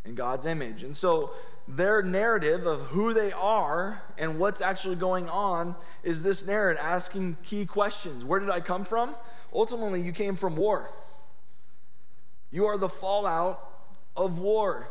in 0.05 0.13
God's 0.13 0.45
image. 0.45 0.83
And 0.83 0.95
so 0.95 1.31
their 1.67 2.03
narrative 2.03 2.67
of 2.67 2.81
who 2.87 3.13
they 3.13 3.31
are 3.31 4.01
and 4.17 4.39
what's 4.39 4.61
actually 4.61 4.95
going 4.95 5.27
on 5.29 5.75
is 6.03 6.21
this 6.21 6.45
narrative 6.45 6.83
asking 6.83 7.37
key 7.43 7.65
questions. 7.65 8.23
Where 8.23 8.39
did 8.39 8.49
I 8.49 8.59
come 8.59 8.85
from? 8.85 9.15
Ultimately, 9.53 10.01
you 10.01 10.11
came 10.11 10.35
from 10.35 10.55
war. 10.55 10.89
You 12.51 12.65
are 12.65 12.77
the 12.77 12.89
fallout 12.89 13.68
of 14.15 14.39
war. 14.39 14.89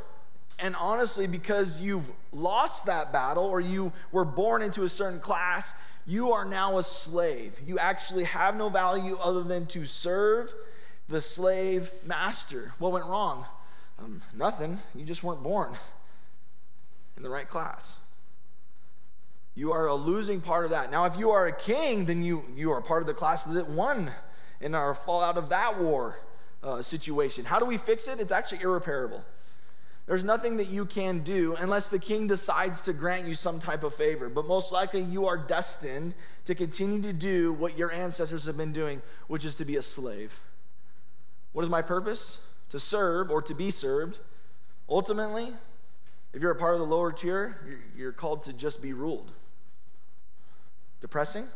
And 0.59 0.75
honestly, 0.77 1.27
because 1.27 1.81
you've 1.81 2.11
lost 2.33 2.87
that 2.87 3.13
battle 3.13 3.45
or 3.45 3.61
you 3.61 3.93
were 4.11 4.25
born 4.25 4.63
into 4.63 4.83
a 4.83 4.89
certain 4.89 5.21
class, 5.21 5.73
you 6.07 6.33
are 6.33 6.45
now 6.45 6.79
a 6.79 6.83
slave. 6.83 7.61
You 7.65 7.79
actually 7.79 8.25
have 8.25 8.57
no 8.57 8.69
value 8.69 9.17
other 9.23 9.43
than 9.43 9.67
to 9.67 9.87
serve 9.87 10.53
the 11.09 11.21
slave 11.21 11.93
master. 12.05 12.73
What 12.79 12.93
went 12.93 13.07
wrong? 13.07 13.45
Um, 13.99 14.23
nothing. 14.35 14.79
You 14.95 15.05
just 15.05 15.23
weren't 15.23 15.43
born 15.43 15.75
in 17.17 17.23
the 17.23 17.29
right 17.29 17.49
class. 17.49 17.95
You 19.55 19.73
are 19.73 19.87
a 19.87 19.95
losing 19.95 20.41
part 20.41 20.65
of 20.65 20.71
that. 20.71 20.91
Now, 20.91 21.05
if 21.05 21.17
you 21.17 21.31
are 21.31 21.47
a 21.47 21.53
king, 21.53 22.05
then 22.05 22.23
you, 22.23 22.45
you 22.57 22.71
are 22.71 22.81
part 22.81 23.03
of 23.03 23.07
the 23.07 23.15
class 23.15 23.45
that 23.45 23.69
won 23.69 24.13
and 24.61 24.75
are 24.75 24.95
fallout 24.95 25.37
of 25.37 25.49
that 25.51 25.79
war 25.79 26.19
uh, 26.63 26.83
situation. 26.83 27.45
How 27.45 27.59
do 27.59 27.65
we 27.65 27.77
fix 27.77 28.09
it? 28.09 28.21
It's 28.21 28.33
actually 28.33 28.63
irreparable. 28.63 29.25
There's 30.07 30.25
nothing 30.25 30.57
that 30.57 30.69
you 30.69 30.87
can 30.87 31.19
do 31.21 31.55
unless 31.61 31.91
the 31.91 31.99
king 31.99 32.27
decides 32.27 32.81
to 32.83 32.95
grant 32.95 33.29
you 33.29 33.35
some 33.35 33.59
type 33.59 33.83
of 33.85 33.95
favor. 33.95 34.31
But 34.31 34.47
most 34.47 34.73
likely, 34.73 35.03
you 35.03 35.27
are 35.27 35.37
destined 35.37 36.15
to 36.47 36.55
continue 36.55 37.03
to 37.03 37.13
do 37.13 37.53
what 37.53 37.77
your 37.77 37.93
ancestors 37.93 38.47
have 38.47 38.57
been 38.57 38.73
doing, 38.73 39.03
which 39.27 39.45
is 39.45 39.55
to 39.57 39.67
be 39.67 39.77
a 39.77 39.83
slave. 39.83 40.41
What 41.53 41.63
is 41.63 41.69
my 41.69 41.83
purpose? 41.83 42.41
To 42.71 42.79
serve 42.79 43.31
or 43.31 43.43
to 43.43 43.55
be 43.55 43.71
served. 43.71 44.19
Ultimately, 44.89 45.53
if 46.33 46.41
you're 46.41 46.53
a 46.53 46.57
part 46.57 46.73
of 46.73 46.81
the 46.81 46.87
lower 46.87 47.13
tier, 47.13 47.59
you're 47.95 48.13
called 48.13 48.45
to 48.45 48.55
just 48.55 48.81
be 48.81 48.95
ruled. 48.95 49.33
Depressing? 51.03 51.47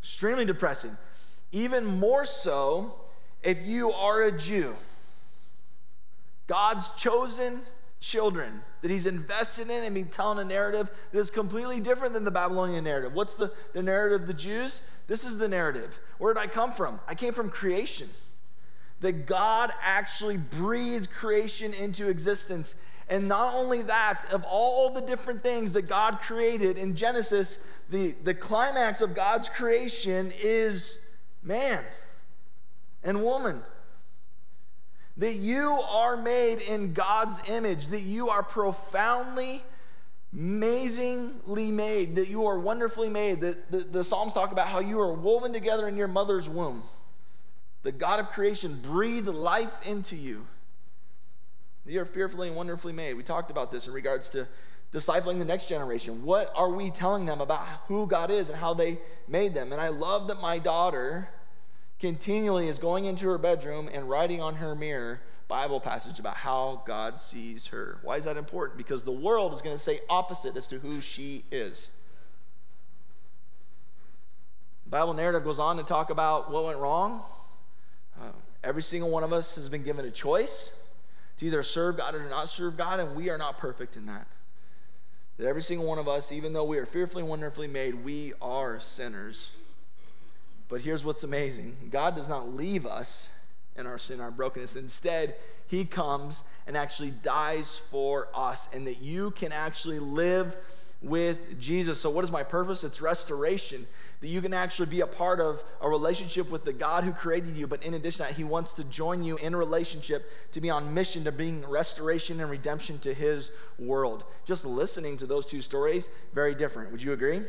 Extremely 0.00 0.44
depressing. 0.44 0.96
Even 1.52 1.84
more 1.84 2.24
so 2.24 2.94
if 3.42 3.62
you 3.62 3.92
are 3.92 4.22
a 4.22 4.32
Jew. 4.32 4.74
God's 6.46 6.90
chosen 6.92 7.60
children 8.00 8.62
that 8.82 8.90
he's 8.90 9.06
invested 9.06 9.70
in 9.70 9.84
and 9.84 9.94
be 9.94 10.02
telling 10.02 10.38
a 10.38 10.44
narrative 10.44 10.90
that 11.12 11.18
is 11.18 11.30
completely 11.30 11.78
different 11.78 12.14
than 12.14 12.24
the 12.24 12.30
Babylonian 12.30 12.82
narrative. 12.82 13.14
What's 13.14 13.36
the, 13.36 13.52
the 13.74 13.82
narrative 13.82 14.22
of 14.22 14.26
the 14.26 14.34
Jews? 14.34 14.82
This 15.06 15.24
is 15.24 15.38
the 15.38 15.48
narrative. 15.48 15.98
Where 16.18 16.34
did 16.34 16.40
I 16.40 16.48
come 16.48 16.72
from? 16.72 16.98
I 17.06 17.14
came 17.14 17.32
from 17.32 17.48
creation. 17.48 18.08
That 19.00 19.26
God 19.26 19.70
actually 19.82 20.36
breathed 20.36 21.10
creation 21.10 21.72
into 21.74 22.08
existence. 22.08 22.74
And 23.08 23.28
not 23.28 23.54
only 23.54 23.82
that, 23.82 24.24
of 24.32 24.44
all 24.48 24.90
the 24.90 25.00
different 25.00 25.42
things 25.42 25.72
that 25.74 25.82
God 25.82 26.20
created 26.20 26.78
in 26.78 26.96
Genesis, 26.96 27.64
the, 27.88 28.14
the 28.24 28.34
climax 28.34 29.00
of 29.00 29.14
God's 29.14 29.48
creation 29.48 30.32
is 30.40 30.98
man 31.42 31.84
and 33.02 33.22
woman. 33.22 33.62
That 35.18 35.34
you 35.34 35.72
are 35.72 36.16
made 36.16 36.62
in 36.62 36.94
God's 36.94 37.40
image, 37.46 37.88
that 37.88 38.00
you 38.00 38.30
are 38.30 38.42
profoundly, 38.42 39.62
amazingly 40.32 41.70
made, 41.70 42.14
that 42.14 42.28
you 42.28 42.46
are 42.46 42.58
wonderfully 42.58 43.10
made. 43.10 43.42
That 43.42 43.70
the, 43.70 43.78
the 43.80 44.04
Psalms 44.04 44.32
talk 44.32 44.52
about 44.52 44.68
how 44.68 44.80
you 44.80 44.98
are 45.00 45.12
woven 45.12 45.52
together 45.52 45.86
in 45.86 45.96
your 45.96 46.08
mother's 46.08 46.48
womb. 46.48 46.82
The 47.82 47.92
God 47.92 48.20
of 48.20 48.30
creation 48.30 48.80
breathed 48.82 49.28
life 49.28 49.72
into 49.84 50.16
you. 50.16 50.46
You 51.84 52.00
are 52.00 52.06
fearfully 52.06 52.48
and 52.48 52.56
wonderfully 52.56 52.92
made. 52.92 53.14
We 53.14 53.24
talked 53.24 53.50
about 53.50 53.70
this 53.72 53.86
in 53.86 53.92
regards 53.92 54.30
to 54.30 54.46
discipling 54.92 55.38
the 55.38 55.44
next 55.44 55.68
generation? 55.68 56.24
What 56.24 56.52
are 56.54 56.70
we 56.70 56.90
telling 56.90 57.26
them 57.26 57.40
about 57.40 57.66
who 57.88 58.06
God 58.06 58.30
is 58.30 58.48
and 58.48 58.58
how 58.58 58.74
they 58.74 58.98
made 59.26 59.54
them? 59.54 59.72
And 59.72 59.80
I 59.80 59.88
love 59.88 60.28
that 60.28 60.40
my 60.40 60.58
daughter 60.58 61.28
continually 61.98 62.68
is 62.68 62.78
going 62.78 63.04
into 63.04 63.28
her 63.28 63.38
bedroom 63.38 63.88
and 63.92 64.08
writing 64.08 64.40
on 64.40 64.56
her 64.56 64.74
mirror 64.74 65.20
Bible 65.48 65.80
passage 65.80 66.18
about 66.18 66.36
how 66.36 66.82
God 66.86 67.18
sees 67.18 67.66
her. 67.68 67.98
Why 68.02 68.16
is 68.16 68.24
that 68.24 68.36
important? 68.36 68.78
Because 68.78 69.04
the 69.04 69.12
world 69.12 69.52
is 69.52 69.60
going 69.62 69.76
to 69.76 69.82
say 69.82 70.00
opposite 70.08 70.56
as 70.56 70.66
to 70.68 70.78
who 70.78 71.00
she 71.00 71.44
is. 71.50 71.90
Bible 74.86 75.14
narrative 75.14 75.44
goes 75.44 75.58
on 75.58 75.76
to 75.78 75.82
talk 75.82 76.10
about 76.10 76.50
what 76.50 76.64
went 76.64 76.78
wrong. 76.78 77.22
Uh, 78.20 78.26
every 78.62 78.82
single 78.82 79.10
one 79.10 79.24
of 79.24 79.32
us 79.32 79.54
has 79.56 79.68
been 79.68 79.82
given 79.82 80.04
a 80.04 80.10
choice 80.10 80.76
to 81.38 81.46
either 81.46 81.62
serve 81.62 81.96
God 81.96 82.14
or 82.14 82.28
not 82.28 82.48
serve 82.48 82.76
God, 82.76 83.00
and 83.00 83.16
we 83.16 83.30
are 83.30 83.38
not 83.38 83.58
perfect 83.58 83.96
in 83.96 84.06
that. 84.06 84.26
That 85.38 85.46
every 85.46 85.62
single 85.62 85.86
one 85.86 85.98
of 85.98 86.08
us, 86.08 86.30
even 86.30 86.52
though 86.52 86.64
we 86.64 86.78
are 86.78 86.86
fearfully 86.86 87.22
and 87.22 87.30
wonderfully 87.30 87.68
made, 87.68 88.04
we 88.04 88.32
are 88.40 88.80
sinners. 88.80 89.50
But 90.68 90.82
here's 90.82 91.04
what's 91.04 91.24
amazing 91.24 91.76
God 91.90 92.16
does 92.16 92.28
not 92.28 92.54
leave 92.54 92.86
us 92.86 93.28
in 93.76 93.86
our 93.86 93.98
sin, 93.98 94.20
our 94.20 94.30
brokenness. 94.30 94.76
Instead, 94.76 95.36
He 95.66 95.84
comes 95.84 96.42
and 96.66 96.76
actually 96.76 97.10
dies 97.10 97.78
for 97.78 98.28
us, 98.34 98.68
and 98.72 98.86
that 98.86 99.00
you 99.00 99.32
can 99.32 99.52
actually 99.52 99.98
live 99.98 100.56
with 101.02 101.58
Jesus. 101.60 102.00
So, 102.00 102.10
what 102.10 102.24
is 102.24 102.30
my 102.30 102.42
purpose? 102.42 102.84
It's 102.84 103.00
restoration 103.00 103.86
that 104.22 104.28
you 104.28 104.40
can 104.40 104.54
actually 104.54 104.86
be 104.86 105.00
a 105.00 105.06
part 105.06 105.40
of 105.40 105.64
a 105.80 105.88
relationship 105.88 106.48
with 106.48 106.64
the 106.64 106.72
God 106.72 107.02
who 107.02 107.10
created 107.10 107.56
you. 107.56 107.66
But 107.66 107.82
in 107.82 107.94
addition 107.94 108.24
to 108.24 108.30
that, 108.30 108.36
He 108.36 108.44
wants 108.44 108.72
to 108.74 108.84
join 108.84 109.24
you 109.24 109.36
in 109.36 109.54
relationship 109.54 110.30
to 110.52 110.60
be 110.60 110.70
on 110.70 110.94
mission 110.94 111.24
to 111.24 111.32
bring 111.32 111.68
restoration 111.68 112.40
and 112.40 112.48
redemption 112.48 113.00
to 113.00 113.12
His 113.12 113.50
world. 113.80 114.22
Just 114.44 114.64
listening 114.64 115.16
to 115.16 115.26
those 115.26 115.44
two 115.44 115.60
stories, 115.60 116.08
very 116.32 116.54
different. 116.54 116.92
Would 116.92 117.02
you 117.02 117.12
agree? 117.12 117.42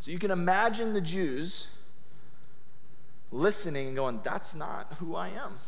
So 0.00 0.10
you 0.10 0.18
can 0.18 0.30
imagine 0.30 0.94
the 0.94 1.02
Jews 1.02 1.66
listening 3.30 3.88
and 3.88 3.96
going, 3.96 4.20
That's 4.24 4.54
not 4.54 4.94
who 4.98 5.14
I 5.14 5.28
am. 5.28 5.58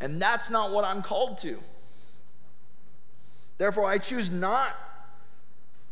And 0.00 0.20
that's 0.20 0.50
not 0.50 0.72
what 0.72 0.84
I'm 0.84 1.02
called 1.02 1.38
to. 1.38 1.60
Therefore, 3.58 3.88
I 3.88 3.98
choose 3.98 4.28
not 4.28 4.74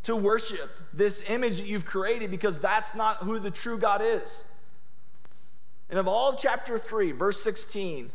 to 0.05 0.15
worship 0.17 0.71
this 0.93 1.23
image 1.29 1.59
that 1.59 1.67
you've 1.67 1.85
created 1.85 2.31
because 2.31 2.61
that's 2.61 2.95
not 2.95 3.19
who 3.19 3.39
the 3.39 3.51
true 3.51 3.79
God 3.79 4.01
is. 4.03 4.45
And 5.91 5.99
of 5.99 6.09
all 6.09 6.31
of 6.31 6.39
chapter 6.39 6.79
3, 6.79 7.13
verse 7.13 7.43
16 7.43 8.11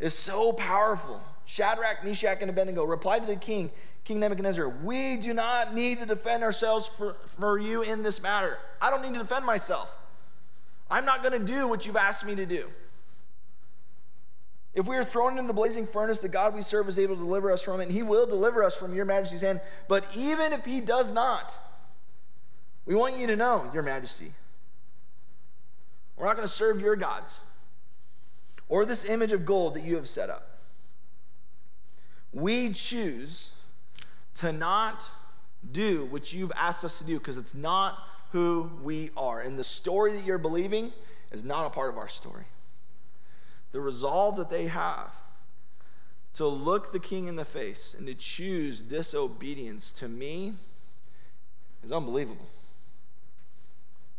is 0.00 0.14
so 0.14 0.52
powerful. 0.52 1.20
Shadrach, 1.44 2.04
Meshach, 2.04 2.38
and 2.40 2.50
Abednego 2.50 2.84
replied 2.84 3.22
to 3.22 3.26
the 3.26 3.36
king, 3.36 3.70
King 4.04 4.20
Nebuchadnezzar, 4.20 4.68
We 4.68 5.16
do 5.16 5.32
not 5.32 5.74
need 5.74 5.98
to 5.98 6.06
defend 6.06 6.42
ourselves 6.42 6.86
for, 6.86 7.16
for 7.38 7.58
you 7.58 7.82
in 7.82 8.02
this 8.02 8.22
matter. 8.22 8.58
I 8.80 8.90
don't 8.90 9.02
need 9.02 9.14
to 9.14 9.20
defend 9.20 9.44
myself. 9.44 9.96
I'm 10.90 11.04
not 11.04 11.22
going 11.22 11.38
to 11.38 11.52
do 11.52 11.68
what 11.68 11.86
you've 11.86 11.96
asked 11.96 12.26
me 12.26 12.34
to 12.34 12.46
do. 12.46 12.68
If 14.74 14.86
we 14.86 14.96
are 14.96 15.04
thrown 15.04 15.32
into 15.32 15.48
the 15.48 15.52
blazing 15.52 15.86
furnace, 15.86 16.18
the 16.18 16.28
God 16.28 16.54
we 16.54 16.62
serve 16.62 16.88
is 16.88 16.98
able 16.98 17.14
to 17.14 17.20
deliver 17.20 17.52
us 17.52 17.60
from 17.60 17.80
it, 17.80 17.84
and 17.84 17.92
he 17.92 18.02
will 18.02 18.26
deliver 18.26 18.64
us 18.64 18.74
from 18.74 18.94
your 18.94 19.04
majesty's 19.04 19.42
hand. 19.42 19.60
But 19.86 20.06
even 20.16 20.52
if 20.52 20.64
he 20.64 20.80
does 20.80 21.12
not, 21.12 21.58
we 22.86 22.94
want 22.94 23.18
you 23.18 23.26
to 23.26 23.36
know, 23.36 23.70
your 23.74 23.82
majesty, 23.82 24.32
we're 26.16 26.26
not 26.26 26.36
going 26.36 26.46
to 26.46 26.52
serve 26.52 26.80
your 26.80 26.96
gods 26.96 27.40
or 28.68 28.86
this 28.86 29.04
image 29.04 29.32
of 29.32 29.44
gold 29.44 29.74
that 29.74 29.82
you 29.82 29.96
have 29.96 30.08
set 30.08 30.30
up. 30.30 30.58
We 32.32 32.70
choose 32.70 33.50
to 34.36 34.52
not 34.52 35.10
do 35.70 36.06
what 36.06 36.32
you've 36.32 36.52
asked 36.56 36.84
us 36.84 36.98
to 36.98 37.04
do 37.04 37.18
because 37.18 37.36
it's 37.36 37.54
not 37.54 37.98
who 38.30 38.70
we 38.82 39.10
are. 39.16 39.42
And 39.42 39.58
the 39.58 39.64
story 39.64 40.14
that 40.14 40.24
you're 40.24 40.38
believing 40.38 40.92
is 41.30 41.44
not 41.44 41.66
a 41.66 41.70
part 41.70 41.90
of 41.90 41.98
our 41.98 42.08
story. 42.08 42.44
The 43.72 43.80
resolve 43.80 44.36
that 44.36 44.50
they 44.50 44.66
have 44.66 45.14
to 46.34 46.46
look 46.46 46.92
the 46.92 46.98
king 46.98 47.26
in 47.26 47.36
the 47.36 47.44
face 47.44 47.94
and 47.96 48.06
to 48.06 48.14
choose 48.14 48.80
disobedience 48.80 49.92
to 49.92 50.08
me 50.08 50.54
is 51.82 51.92
unbelievable. 51.92 52.46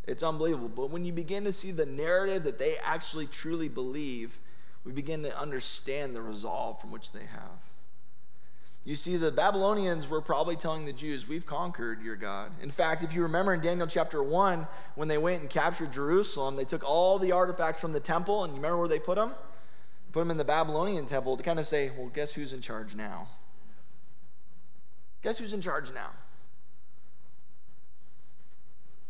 It's 0.06 0.22
unbelievable. 0.22 0.70
But 0.70 0.90
when 0.90 1.06
you 1.06 1.14
begin 1.14 1.44
to 1.46 1.52
see 1.52 1.72
the 1.72 1.86
narrative 1.86 2.44
that 2.44 2.60
they 2.60 2.76
actually 2.84 3.28
truly 3.28 3.70
believe, 3.70 4.38
we 4.84 4.92
begin 4.92 5.24
to 5.24 5.38
understand 5.38 6.16
the 6.16 6.22
resolve 6.22 6.82
from 6.82 6.92
which 6.92 7.12
they 7.12 7.26
have. 7.26 7.73
You 8.86 8.96
see, 8.96 9.16
the 9.16 9.32
Babylonians 9.32 10.10
were 10.10 10.22
probably 10.22 10.58
telling 10.58 10.86
the 10.86 10.92
Jews, 10.92 11.28
We've 11.28 11.46
conquered 11.46 12.02
your 12.02 12.18
God. 12.18 12.52
In 12.62 12.70
fact, 12.70 13.02
if 13.02 13.14
you 13.14 13.22
remember 13.22 13.54
in 13.54 13.62
Daniel 13.62 13.88
chapter 13.88 14.22
1, 14.22 14.68
when 14.96 15.08
they 15.08 15.18
went 15.18 15.42
and 15.42 15.50
captured 15.50 15.94
Jerusalem, 15.94 16.58
they 16.58 16.66
took 16.66 16.84
all 16.84 17.18
the 17.18 17.32
artifacts 17.32 17.80
from 17.80 17.94
the 17.94 18.02
temple, 18.02 18.44
and 18.44 18.52
you 18.52 18.58
remember 18.58 18.78
where 18.78 18.90
they 18.90 19.00
put 19.00 19.16
them? 19.16 19.34
Put 20.12 20.20
them 20.20 20.32
in 20.32 20.38
the 20.38 20.46
Babylonian 20.46 21.06
temple 21.06 21.38
to 21.38 21.44
kind 21.44 21.60
of 21.60 21.66
say, 21.66 21.92
Well, 21.98 22.10
guess 22.10 22.34
who's 22.34 22.52
in 22.52 22.60
charge 22.60 22.94
now? 22.94 23.30
Guess 25.22 25.40
who's 25.40 25.54
in 25.54 25.62
charge 25.62 25.94
now? 25.94 26.10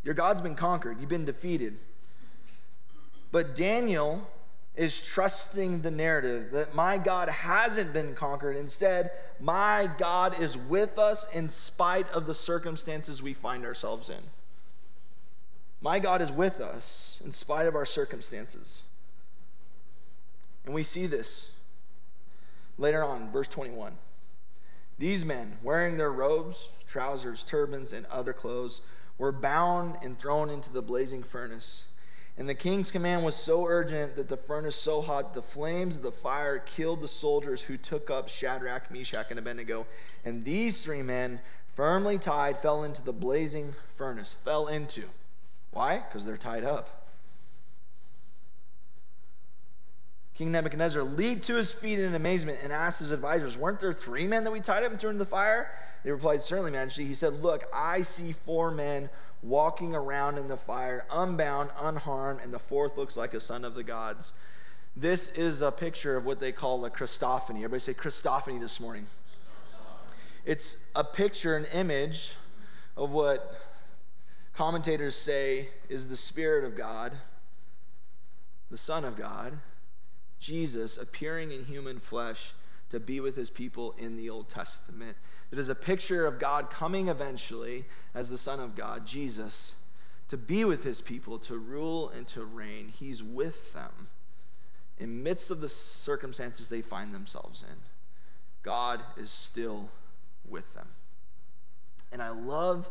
Your 0.03 0.13
God's 0.13 0.41
been 0.41 0.55
conquered, 0.55 0.99
you've 0.99 1.09
been 1.09 1.25
defeated. 1.25 1.77
But 3.31 3.55
Daniel 3.55 4.27
is 4.75 5.05
trusting 5.05 5.81
the 5.81 5.91
narrative 5.91 6.51
that 6.51 6.73
my 6.73 6.97
God 6.97 7.29
hasn't 7.29 7.93
been 7.93 8.15
conquered. 8.15 8.57
Instead, 8.57 9.11
my 9.39 9.89
God 9.97 10.39
is 10.39 10.57
with 10.57 10.97
us 10.97 11.27
in 11.33 11.47
spite 11.47 12.09
of 12.11 12.25
the 12.25 12.33
circumstances 12.33 13.21
we 13.21 13.33
find 13.33 13.65
ourselves 13.65 14.09
in. 14.09 14.23
My 15.81 15.99
God 15.99 16.21
is 16.21 16.31
with 16.31 16.59
us 16.59 17.21
in 17.23 17.31
spite 17.31 17.67
of 17.67 17.75
our 17.75 17.85
circumstances. 17.85 18.83
And 20.65 20.73
we 20.73 20.81
see 20.81 21.07
this 21.07 21.51
later 22.77 23.03
on, 23.03 23.31
verse 23.31 23.49
21. 23.49 23.93
These 24.97 25.25
men, 25.25 25.57
wearing 25.61 25.97
their 25.97 26.11
robes, 26.11 26.69
trousers, 26.87 27.43
turbans, 27.43 27.93
and 27.93 28.05
other 28.07 28.33
clothes, 28.33 28.81
were 29.17 29.31
bound 29.31 29.97
and 30.01 30.17
thrown 30.17 30.49
into 30.49 30.71
the 30.71 30.81
blazing 30.81 31.21
furnace. 31.21 31.85
And 32.37 32.49
the 32.49 32.55
king's 32.55 32.89
command 32.89 33.23
was 33.23 33.35
so 33.35 33.67
urgent 33.67 34.15
that 34.15 34.27
the 34.27 34.37
furnace 34.37 34.75
so 34.75 35.01
hot, 35.01 35.33
the 35.33 35.41
flames 35.41 35.97
of 35.97 36.03
the 36.03 36.11
fire 36.11 36.57
killed 36.57 37.01
the 37.01 37.07
soldiers 37.07 37.61
who 37.61 37.77
took 37.77 38.09
up 38.09 38.27
Shadrach, 38.27 38.89
Meshach, 38.89 39.27
and 39.29 39.37
Abednego. 39.37 39.85
And 40.25 40.43
these 40.43 40.81
three 40.81 41.03
men, 41.03 41.41
firmly 41.75 42.17
tied, 42.17 42.57
fell 42.57 42.83
into 42.83 43.03
the 43.03 43.13
blazing 43.13 43.75
furnace. 43.97 44.35
Fell 44.43 44.67
into. 44.67 45.03
Why? 45.71 45.97
Because 45.97 46.25
they're 46.25 46.37
tied 46.37 46.63
up. 46.63 47.03
King 50.33 50.51
Nebuchadnezzar 50.51 51.03
leaped 51.03 51.45
to 51.45 51.55
his 51.55 51.71
feet 51.71 51.99
in 51.99 52.15
amazement 52.15 52.57
and 52.63 52.73
asked 52.73 52.97
his 52.97 53.11
advisors, 53.11 53.55
Weren't 53.55 53.79
there 53.79 53.93
three 53.93 54.25
men 54.25 54.43
that 54.43 54.51
we 54.51 54.61
tied 54.61 54.83
up 54.83 54.89
and 54.89 54.99
threw 54.99 55.11
into 55.11 55.19
the 55.19 55.29
fire? 55.29 55.69
They 56.03 56.11
replied, 56.11 56.41
Certainly, 56.41 56.71
Majesty. 56.71 57.05
He 57.05 57.13
said, 57.13 57.43
Look, 57.43 57.65
I 57.71 58.01
see 58.01 58.33
four 58.33 58.71
men 58.71 59.11
walking 59.43 59.93
around 59.93 60.37
in 60.37 60.47
the 60.47 60.57
fire, 60.57 61.05
unbound, 61.11 61.69
unharmed, 61.79 62.39
and 62.41 62.53
the 62.53 62.59
fourth 62.59 62.97
looks 62.97 63.17
like 63.17 63.33
a 63.33 63.39
son 63.39 63.65
of 63.65 63.75
the 63.75 63.83
gods. 63.83 64.31
This 64.95 65.29
is 65.29 65.61
a 65.61 65.71
picture 65.71 66.15
of 66.15 66.25
what 66.25 66.39
they 66.39 66.51
call 66.51 66.85
a 66.85 66.89
Christophany. 66.89 67.57
Everybody 67.57 67.79
say 67.79 67.93
Christophany 67.93 68.59
this 68.59 68.79
morning. 68.79 69.07
It's 70.45 70.83
a 70.95 71.03
picture, 71.03 71.57
an 71.57 71.65
image 71.73 72.33
of 72.95 73.11
what 73.11 73.59
commentators 74.53 75.15
say 75.15 75.69
is 75.89 76.07
the 76.07 76.15
Spirit 76.15 76.63
of 76.63 76.75
God, 76.75 77.13
the 78.69 78.77
Son 78.77 79.03
of 79.03 79.17
God, 79.17 79.59
Jesus 80.39 80.97
appearing 80.97 81.51
in 81.51 81.65
human 81.65 81.99
flesh 81.99 82.51
to 82.89 82.99
be 82.99 83.19
with 83.19 83.35
his 83.35 83.49
people 83.49 83.95
in 83.97 84.15
the 84.15 84.29
Old 84.29 84.49
Testament. 84.49 85.17
It 85.53 85.59
is 85.59 85.69
a 85.69 85.75
picture 85.75 86.25
of 86.25 86.39
God 86.39 86.71
coming 86.71 87.09
eventually 87.09 87.85
as 88.15 88.31
the 88.31 88.39
Son 88.39 88.59
of 88.59 88.75
God, 88.75 89.05
Jesus, 89.05 89.75
to 90.27 90.35
be 90.35 90.65
with 90.65 90.83
his 90.83 90.99
people, 90.99 91.37
to 91.37 91.59
rule 91.59 92.09
and 92.09 92.25
to 92.29 92.43
reign. 92.43 92.87
He's 92.87 93.21
with 93.21 93.71
them 93.71 94.07
in 94.97 95.21
midst 95.21 95.51
of 95.51 95.61
the 95.61 95.67
circumstances 95.67 96.69
they 96.69 96.81
find 96.81 97.13
themselves 97.13 97.61
in. 97.61 97.75
God 98.63 99.01
is 99.15 99.29
still 99.29 99.89
with 100.49 100.73
them. 100.73 100.87
And 102.11 102.23
I 102.23 102.29
love 102.29 102.89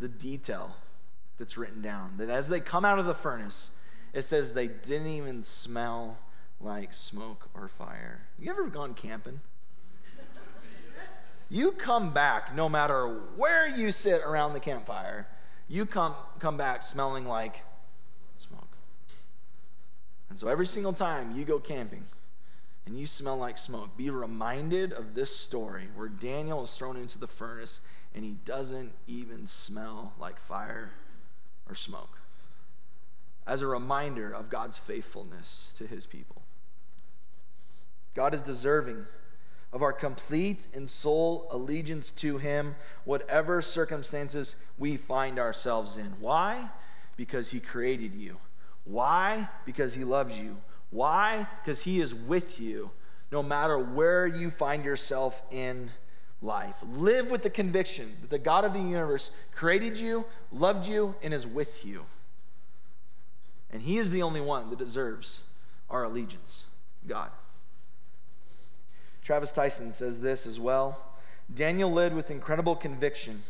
the 0.00 0.08
detail 0.08 0.74
that's 1.38 1.56
written 1.56 1.80
down 1.80 2.14
that 2.16 2.28
as 2.28 2.48
they 2.48 2.58
come 2.58 2.84
out 2.84 2.98
of 2.98 3.06
the 3.06 3.14
furnace, 3.14 3.70
it 4.12 4.22
says 4.22 4.52
they 4.52 4.66
didn't 4.66 5.06
even 5.06 5.42
smell 5.42 6.18
like 6.60 6.92
smoke 6.92 7.48
or 7.54 7.68
fire. 7.68 8.22
You 8.36 8.50
ever 8.50 8.66
gone 8.66 8.94
camping? 8.94 9.42
You 11.50 11.72
come 11.72 12.12
back 12.12 12.54
no 12.54 12.68
matter 12.68 13.06
where 13.36 13.68
you 13.68 13.90
sit 13.90 14.22
around 14.22 14.52
the 14.52 14.60
campfire, 14.60 15.26
you 15.68 15.86
come, 15.86 16.14
come 16.38 16.56
back 16.56 16.82
smelling 16.82 17.26
like 17.26 17.62
smoke. 18.38 18.76
And 20.28 20.38
so 20.38 20.48
every 20.48 20.66
single 20.66 20.92
time 20.92 21.36
you 21.36 21.44
go 21.44 21.58
camping 21.58 22.04
and 22.86 22.98
you 22.98 23.06
smell 23.06 23.36
like 23.36 23.58
smoke, 23.58 23.96
be 23.96 24.10
reminded 24.10 24.92
of 24.92 25.14
this 25.14 25.34
story 25.34 25.88
where 25.94 26.08
Daniel 26.08 26.62
is 26.62 26.76
thrown 26.76 26.96
into 26.96 27.18
the 27.18 27.26
furnace 27.26 27.80
and 28.14 28.24
he 28.24 28.36
doesn't 28.44 28.92
even 29.06 29.46
smell 29.46 30.12
like 30.18 30.38
fire 30.38 30.92
or 31.68 31.74
smoke. 31.74 32.20
As 33.46 33.62
a 33.62 33.66
reminder 33.66 34.30
of 34.30 34.50
God's 34.50 34.78
faithfulness 34.78 35.72
to 35.76 35.86
his 35.86 36.04
people. 36.04 36.42
God 38.14 38.34
is 38.34 38.42
deserving 38.42 39.06
of 39.72 39.82
our 39.82 39.92
complete 39.92 40.68
and 40.74 40.88
sole 40.88 41.46
allegiance 41.50 42.10
to 42.12 42.38
Him, 42.38 42.74
whatever 43.04 43.60
circumstances 43.60 44.56
we 44.78 44.96
find 44.96 45.38
ourselves 45.38 45.96
in. 45.96 46.14
Why? 46.20 46.70
Because 47.16 47.50
He 47.50 47.60
created 47.60 48.14
you. 48.14 48.38
Why? 48.84 49.48
Because 49.66 49.94
He 49.94 50.04
loves 50.04 50.38
you. 50.38 50.56
Why? 50.90 51.46
Because 51.62 51.82
He 51.82 52.00
is 52.00 52.14
with 52.14 52.60
you 52.60 52.90
no 53.30 53.42
matter 53.42 53.78
where 53.78 54.26
you 54.26 54.50
find 54.50 54.84
yourself 54.84 55.42
in 55.50 55.90
life. 56.40 56.76
Live 56.88 57.30
with 57.30 57.42
the 57.42 57.50
conviction 57.50 58.16
that 58.20 58.30
the 58.30 58.38
God 58.38 58.64
of 58.64 58.72
the 58.72 58.80
universe 58.80 59.30
created 59.54 59.98
you, 59.98 60.24
loved 60.52 60.86
you, 60.86 61.14
and 61.22 61.34
is 61.34 61.46
with 61.46 61.84
you. 61.84 62.06
And 63.70 63.82
He 63.82 63.98
is 63.98 64.10
the 64.10 64.22
only 64.22 64.40
one 64.40 64.70
that 64.70 64.78
deserves 64.78 65.42
our 65.90 66.04
allegiance 66.04 66.64
God. 67.06 67.30
Travis 69.28 69.52
Tyson 69.52 69.92
says 69.92 70.22
this 70.22 70.46
as 70.46 70.58
well. 70.58 70.98
Daniel 71.54 71.92
lived 71.92 72.16
with 72.16 72.30
incredible 72.30 72.74
conviction. 72.74 73.42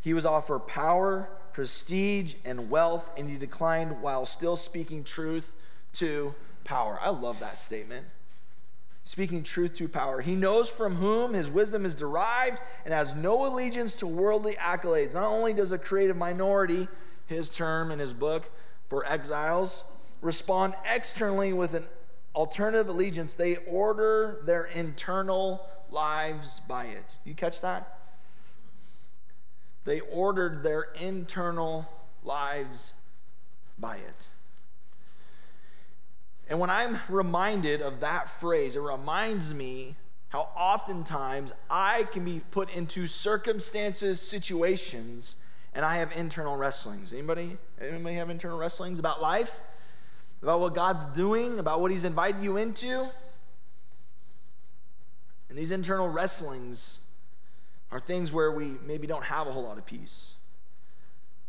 He 0.00 0.14
was 0.14 0.24
offered 0.24 0.60
power, 0.60 1.28
prestige, 1.52 2.36
and 2.46 2.70
wealth, 2.70 3.10
and 3.14 3.28
he 3.28 3.36
declined 3.36 4.00
while 4.00 4.24
still 4.24 4.56
speaking 4.56 5.04
truth 5.04 5.54
to 5.96 6.34
power. 6.64 6.98
I 7.02 7.10
love 7.10 7.40
that 7.40 7.58
statement. 7.58 8.06
Speaking 9.04 9.42
truth 9.42 9.74
to 9.74 9.86
power. 9.86 10.22
He 10.22 10.34
knows 10.34 10.70
from 10.70 10.94
whom 10.94 11.34
his 11.34 11.50
wisdom 11.50 11.84
is 11.84 11.94
derived 11.94 12.62
and 12.86 12.94
has 12.94 13.14
no 13.14 13.44
allegiance 13.44 13.96
to 13.96 14.06
worldly 14.06 14.54
accolades. 14.54 15.12
Not 15.12 15.30
only 15.30 15.52
does 15.52 15.72
a 15.72 15.78
creative 15.78 16.16
minority, 16.16 16.88
his 17.26 17.50
term 17.50 17.90
in 17.90 17.98
his 17.98 18.14
book 18.14 18.50
for 18.88 19.04
exiles, 19.04 19.84
respond 20.22 20.74
externally 20.90 21.52
with 21.52 21.74
an 21.74 21.84
alternative 22.34 22.88
allegiance, 22.88 23.34
they 23.34 23.56
order 23.56 24.40
their 24.44 24.64
internal 24.64 25.66
lives 25.90 26.60
by 26.68 26.86
it. 26.86 27.04
You 27.24 27.34
catch 27.34 27.60
that? 27.62 27.98
They 29.84 30.00
ordered 30.00 30.62
their 30.62 30.88
internal 31.00 31.88
lives 32.22 32.92
by 33.78 33.96
it. 33.96 34.26
And 36.48 36.60
when 36.60 36.70
I'm 36.70 36.98
reminded 37.08 37.82
of 37.82 38.00
that 38.00 38.28
phrase, 38.28 38.76
it 38.76 38.80
reminds 38.80 39.54
me 39.54 39.96
how 40.28 40.50
oftentimes 40.56 41.52
I 41.70 42.04
can 42.04 42.24
be 42.24 42.40
put 42.50 42.74
into 42.74 43.06
circumstances, 43.06 44.20
situations, 44.20 45.36
and 45.74 45.84
I 45.84 45.98
have 45.98 46.12
internal 46.12 46.56
wrestlings. 46.56 47.12
Anybody? 47.12 47.56
Anybody 47.80 48.16
have 48.16 48.30
internal 48.30 48.58
wrestlings 48.58 48.98
about 48.98 49.22
life? 49.22 49.60
About 50.42 50.60
what 50.60 50.74
God's 50.74 51.06
doing? 51.06 51.58
About 51.58 51.80
what 51.80 51.90
He's 51.90 52.04
invited 52.04 52.42
you 52.42 52.56
into? 52.56 53.08
And 55.48 55.58
these 55.58 55.72
internal 55.72 56.08
wrestlings 56.08 57.00
are 57.90 58.00
things 58.00 58.32
where 58.32 58.52
we 58.52 58.76
maybe 58.86 59.06
don't 59.06 59.24
have 59.24 59.46
a 59.46 59.52
whole 59.52 59.62
lot 59.62 59.78
of 59.78 59.86
peace. 59.86 60.32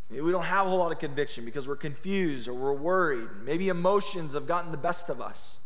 Maybe 0.09 0.21
we 0.21 0.31
don't 0.31 0.45
have 0.45 0.65
a 0.65 0.69
whole 0.69 0.79
lot 0.79 0.91
of 0.91 0.99
conviction 0.99 1.45
because 1.45 1.67
we're 1.67 1.75
confused 1.75 2.47
or 2.47 2.53
we're 2.53 2.73
worried. 2.73 3.27
Maybe 3.43 3.69
emotions 3.69 4.33
have 4.33 4.47
gotten 4.47 4.71
the 4.71 4.77
best 4.77 5.09
of 5.09 5.21
us. 5.21 5.59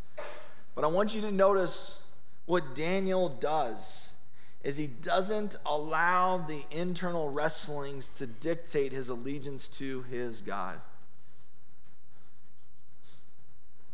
But 0.75 0.83
I 0.83 0.88
want 0.88 1.15
you 1.15 1.21
to 1.21 1.31
notice 1.31 2.01
what 2.45 2.75
Daniel 2.75 3.29
does 3.29 4.13
is 4.63 4.77
he 4.77 4.88
doesn't 4.88 5.55
allow 5.65 6.38
the 6.38 6.63
internal 6.71 7.29
wrestlings 7.29 8.15
to 8.15 8.25
dictate 8.25 8.91
his 8.91 9.09
allegiance 9.09 9.67
to 9.67 10.01
his 10.03 10.41
God. 10.41 10.79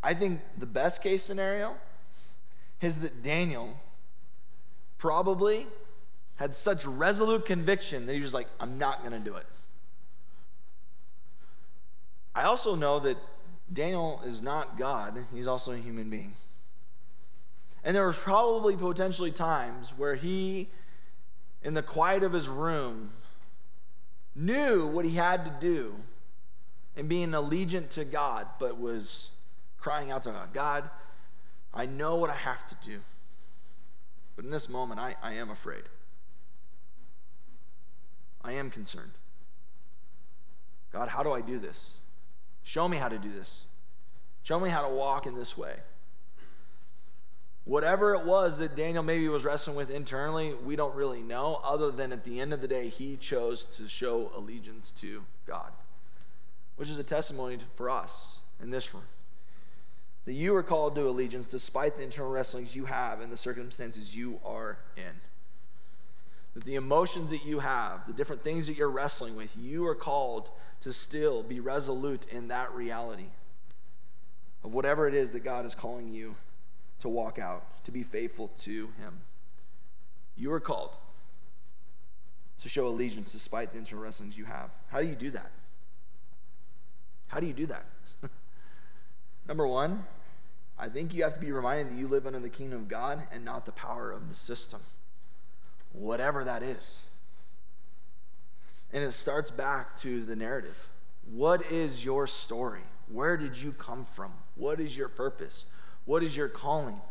I 0.10 0.15
think 0.15 0.41
the 0.58 0.65
best 0.65 1.04
case 1.04 1.22
scenario 1.22 1.76
is 2.82 3.02
that 3.02 3.22
Daniel 3.22 3.80
probably 4.98 5.67
had 6.38 6.56
such 6.56 6.84
resolute 6.84 7.45
conviction 7.45 8.08
that 8.08 8.15
he 8.15 8.19
was 8.19 8.34
like, 8.34 8.48
I'm 8.60 8.80
not 8.80 9.02
going 9.02 9.12
to 9.12 9.19
do 9.19 9.36
it. 9.36 9.45
I 12.34 12.45
also 12.45 12.74
know 12.74 13.00
that 13.02 13.17
Daniel 13.72 14.19
is 14.26 14.41
not 14.41 14.80
God, 14.80 15.26
he's 15.32 15.45
also 15.45 15.74
a 15.74 15.78
human 15.78 16.10
being. 16.10 16.34
And 17.84 17.95
there 17.95 18.04
were 18.04 18.12
probably 18.12 18.76
potentially 18.76 19.32
times 19.32 19.93
where 19.95 20.15
he, 20.15 20.69
in 21.62 21.76
the 21.76 21.84
quiet 21.84 22.24
of 22.24 22.34
his 22.34 22.50
room, 22.50 23.12
knew 24.34 24.88
what 24.88 25.06
he 25.06 25.12
had 25.12 25.45
to 25.45 25.52
do 25.60 25.93
and 26.98 27.08
being 27.08 27.30
allegiant 27.30 27.89
to 27.89 28.06
God, 28.06 28.48
but 28.58 28.80
was 28.80 29.30
crying 29.79 30.11
out 30.11 30.23
to 30.23 30.29
God 30.31 30.53
God, 30.53 30.89
I 31.73 31.85
know 31.85 32.15
what 32.15 32.29
I 32.29 32.35
have 32.35 32.65
to 32.67 32.75
do. 32.81 32.99
But 34.35 34.45
in 34.45 34.51
this 34.51 34.69
moment, 34.69 34.99
I, 34.99 35.15
I 35.21 35.33
am 35.33 35.49
afraid. 35.49 35.83
I 38.41 38.53
am 38.53 38.69
concerned. 38.69 39.11
God, 40.91 41.09
how 41.09 41.23
do 41.23 41.31
I 41.31 41.41
do 41.41 41.59
this? 41.59 41.91
Show 42.63 42.87
me 42.87 42.97
how 42.97 43.09
to 43.09 43.19
do 43.19 43.31
this. 43.31 43.65
Show 44.43 44.59
me 44.59 44.69
how 44.69 44.87
to 44.87 44.93
walk 44.93 45.25
in 45.27 45.35
this 45.35 45.57
way. 45.57 45.75
Whatever 47.65 48.15
it 48.15 48.25
was 48.25 48.57
that 48.57 48.75
Daniel 48.75 49.03
maybe 49.03 49.27
was 49.27 49.45
wrestling 49.45 49.75
with 49.75 49.91
internally, 49.91 50.55
we 50.55 50.75
don't 50.75 50.95
really 50.95 51.21
know, 51.21 51.59
other 51.63 51.91
than 51.91 52.11
at 52.11 52.23
the 52.23 52.39
end 52.39 52.51
of 52.51 52.61
the 52.61 52.67
day, 52.67 52.87
he 52.87 53.15
chose 53.17 53.65
to 53.65 53.87
show 53.87 54.31
allegiance 54.35 54.91
to 54.93 55.23
God, 55.45 55.71
which 56.77 56.89
is 56.89 56.97
a 56.97 57.03
testimony 57.03 57.59
for 57.75 57.89
us 57.89 58.39
in 58.59 58.71
this 58.71 58.93
room. 58.93 59.03
That 60.25 60.34
you 60.34 60.55
are 60.55 60.63
called 60.63 60.95
to 60.95 61.08
allegiance 61.08 61.49
despite 61.49 61.97
the 61.97 62.03
internal 62.03 62.32
wrestlings 62.32 62.75
you 62.75 62.86
have 62.86 63.21
and 63.21 63.32
the 63.32 63.38
circumstances 63.38 64.15
you 64.15 64.39
are 64.45 64.77
in. 64.95 65.21
That 66.53 66.65
the 66.65 66.75
emotions 66.75 67.32
that 67.32 67.45
you 67.45 67.60
have, 67.60 68.05
the 68.05 68.13
different 68.13 68.43
things 68.43 68.67
that 68.67 68.77
you're 68.77 68.89
wrestling 68.89 69.36
with, 69.36 69.55
you 69.58 69.86
are 69.88 69.95
called 69.95 70.49
to 70.82 70.91
still 70.91 71.43
be 71.43 71.60
resolute 71.60 72.25
in 72.32 72.47
that 72.49 72.73
reality 72.73 73.27
of 74.63 74.73
whatever 74.73 75.08
it 75.08 75.13
is 75.13 75.32
that 75.34 75.43
God 75.43 75.65
is 75.65 75.75
calling 75.75 76.10
you 76.10 76.36
to 76.99 77.10
walk 77.10 77.39
out, 77.39 77.84
to 77.86 77.91
be 77.91 78.03
faithful 78.03 78.49
to 78.60 78.88
Him. 78.99 79.21
You 80.36 80.51
are 80.51 80.60
called 80.60 80.95
to 82.62 82.69
show 82.69 82.88
allegiance 82.88 83.32
despite 83.32 83.71
the 83.71 83.77
internal 83.77 84.03
wrestlings 84.03 84.38
you 84.38 84.45
have. 84.45 84.69
How 84.89 85.01
do 85.01 85.08
you 85.08 85.15
do 85.15 85.32
that? 85.32 85.51
How 87.27 87.39
do 87.39 87.47
you 87.47 87.53
do 87.53 87.65
that? 87.67 87.86
Number 89.49 89.67
one, 89.67 90.05
I 90.77 90.89
think 90.89 91.12
you 91.12 91.23
have 91.23 91.33
to 91.33 91.39
be 91.39 91.51
reminded 91.51 91.89
that 91.89 91.97
you 91.99 92.07
live 92.07 92.27
under 92.27 92.39
the 92.39 92.49
kingdom 92.49 92.81
of 92.81 92.88
God 92.88 93.23
and 93.31 93.43
not 93.43 93.65
the 93.65 93.71
power 93.71 94.12
of 94.12 94.29
the 94.29 94.35
system, 94.35 94.81
whatever 95.91 96.43
that 96.43 96.62
is. 96.62 97.01
And 98.93 99.03
it 99.03 99.12
starts 99.12 99.49
back 99.49 99.95
to 99.97 100.23
the 100.23 100.35
narrative. 100.35 100.88
What 101.33 101.71
is 101.71 102.05
your 102.05 102.27
story? 102.27 102.83
Where 103.12 103.38
did 103.38 103.57
you 103.59 103.71
come 103.71 104.05
from? 104.05 104.33
What 104.53 104.79
is 104.79 104.95
your 104.95 105.09
purpose? 105.09 105.65
What 106.05 106.21
is 106.21 106.38
your 106.38 106.47
calling? 106.47 107.01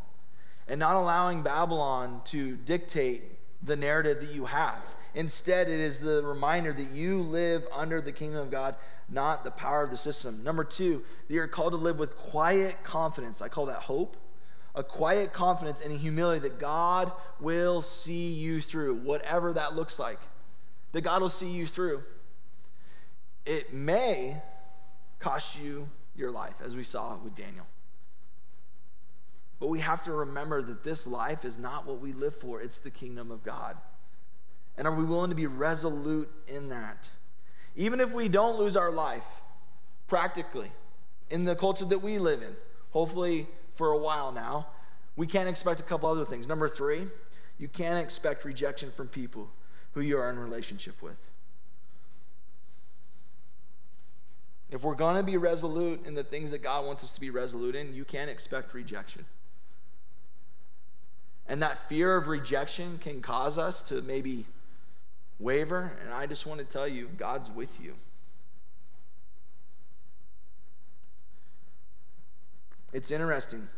And 0.68 0.79
not 0.79 0.94
allowing 0.94 1.42
Babylon 1.42 2.20
to 2.27 2.55
dictate 2.55 3.24
the 3.64 3.74
narrative 3.74 4.20
that 4.20 4.31
you 4.31 4.44
have. 4.44 4.85
Instead, 5.12 5.68
it 5.68 5.81
is 5.81 5.98
the 5.98 6.22
reminder 6.22 6.72
that 6.72 6.92
you 6.92 7.20
live 7.20 7.66
under 7.74 8.01
the 8.01 8.12
kingdom 8.12 8.38
of 8.38 8.51
God, 8.53 8.77
not 9.09 9.44
the 9.44 9.51
power 9.51 9.83
of 9.83 9.90
the 9.90 9.97
system. 9.97 10.42
Number 10.44 10.64
two, 10.64 11.03
that 11.27 11.35
you're 11.35 11.49
called 11.49 11.73
to 11.73 11.79
live 11.79 11.99
with 11.99 12.16
quiet 12.16 12.83
confidence. 12.83 13.40
I 13.40 13.49
call 13.49 13.66
that 13.66 13.81
hope. 13.83 14.16
A 14.75 14.85
quiet 14.85 15.33
confidence 15.33 15.81
and 15.81 15.92
a 15.92 15.97
humility 15.97 16.40
that 16.40 16.59
God 16.59 17.11
will 17.40 17.83
see 17.83 18.33
you 18.33 18.61
through, 18.61 18.97
whatever 18.97 19.53
that 19.55 19.75
looks 19.75 19.99
like. 19.99 20.21
That 20.92 21.01
God 21.01 21.23
will 21.23 21.29
see 21.29 21.51
you 21.51 21.66
through. 21.66 22.03
It 23.44 23.73
may 23.73 24.42
cost 25.18 25.59
you 25.61 25.88
your 26.14 26.31
life, 26.31 26.55
as 26.64 26.77
we 26.77 26.85
saw 26.85 27.16
with 27.16 27.35
Daniel. 27.35 27.66
But 29.59 29.68
we 29.68 29.81
have 29.81 30.05
to 30.05 30.12
remember 30.12 30.62
that 30.62 30.85
this 30.85 31.07
life 31.07 31.44
is 31.44 31.59
not 31.59 31.87
what 31.87 32.01
we 32.01 32.12
live 32.12 32.37
for, 32.37 32.61
it's 32.61 32.79
the 32.79 32.90
kingdom 32.90 33.31
of 33.31 33.42
God. 33.42 33.77
And 34.77 34.87
are 34.87 34.94
we 34.94 35.05
willing 35.05 35.31
to 35.31 35.37
be 35.37 35.47
resolute 35.47 36.31
in 36.47 36.68
that? 36.68 37.11
Even 37.79 38.01
if 38.01 38.12
we 38.12 38.29
don't 38.29 38.59
lose 38.59 38.77
our 38.77 38.91
life, 38.91 39.25
practically, 40.09 40.73
in 41.31 41.45
the 41.45 41.55
culture 41.55 41.85
that 41.85 42.01
we 42.01 42.19
live 42.19 42.43
in, 42.43 42.57
hopefully 42.91 43.47
for 43.77 43.93
a 43.93 43.97
while 43.97 44.33
now, 44.33 44.67
we 45.14 45.29
can't 45.29 45.49
expect 45.49 45.79
a 45.79 45.85
couple 45.85 46.09
other 46.09 46.25
things. 46.25 46.49
Number 46.49 46.69
three, 46.69 47.07
you 47.57 47.69
can't 47.69 48.05
expect 48.05 48.45
rejection 48.45 48.91
from 48.91 49.07
people 49.07 49.49
who 49.93 50.01
you 50.01 50.19
are 50.19 50.29
in 50.29 50.41
relationship 50.41 51.01
with. 51.01 51.17
If 54.71 54.83
we're 54.83 54.97
going 54.97 55.17
to 55.17 55.23
be 55.23 55.37
resolute 55.37 56.05
in 56.05 56.17
the 56.17 56.25
things 56.25 56.51
that 56.51 56.64
God 56.64 56.85
wants 56.85 57.05
us 57.05 57.12
to 57.12 57.21
be 57.21 57.31
resolute 57.31 57.77
in, 57.77 57.95
you 57.95 58.05
can't 58.05 58.29
expect 58.29 58.75
rejection. 58.75 59.25
And 61.47 61.62
that 61.62 61.88
fear 61.88 62.17
of 62.17 62.27
rejection 62.27 62.99
can 62.99 63.23
cause 63.23 63.57
us 63.57 63.83
to 63.85 64.03
maybe 64.03 64.47
waver. 65.38 65.92
And 66.03 66.12
I 66.12 66.27
just 66.27 66.46
want 66.46 66.61
to 66.61 66.66
tell 66.66 66.88
you, 66.88 67.09
God's 67.16 67.51
with 67.51 67.81
you. 67.81 67.94
It's 72.92 73.11
interesting. 73.11 73.68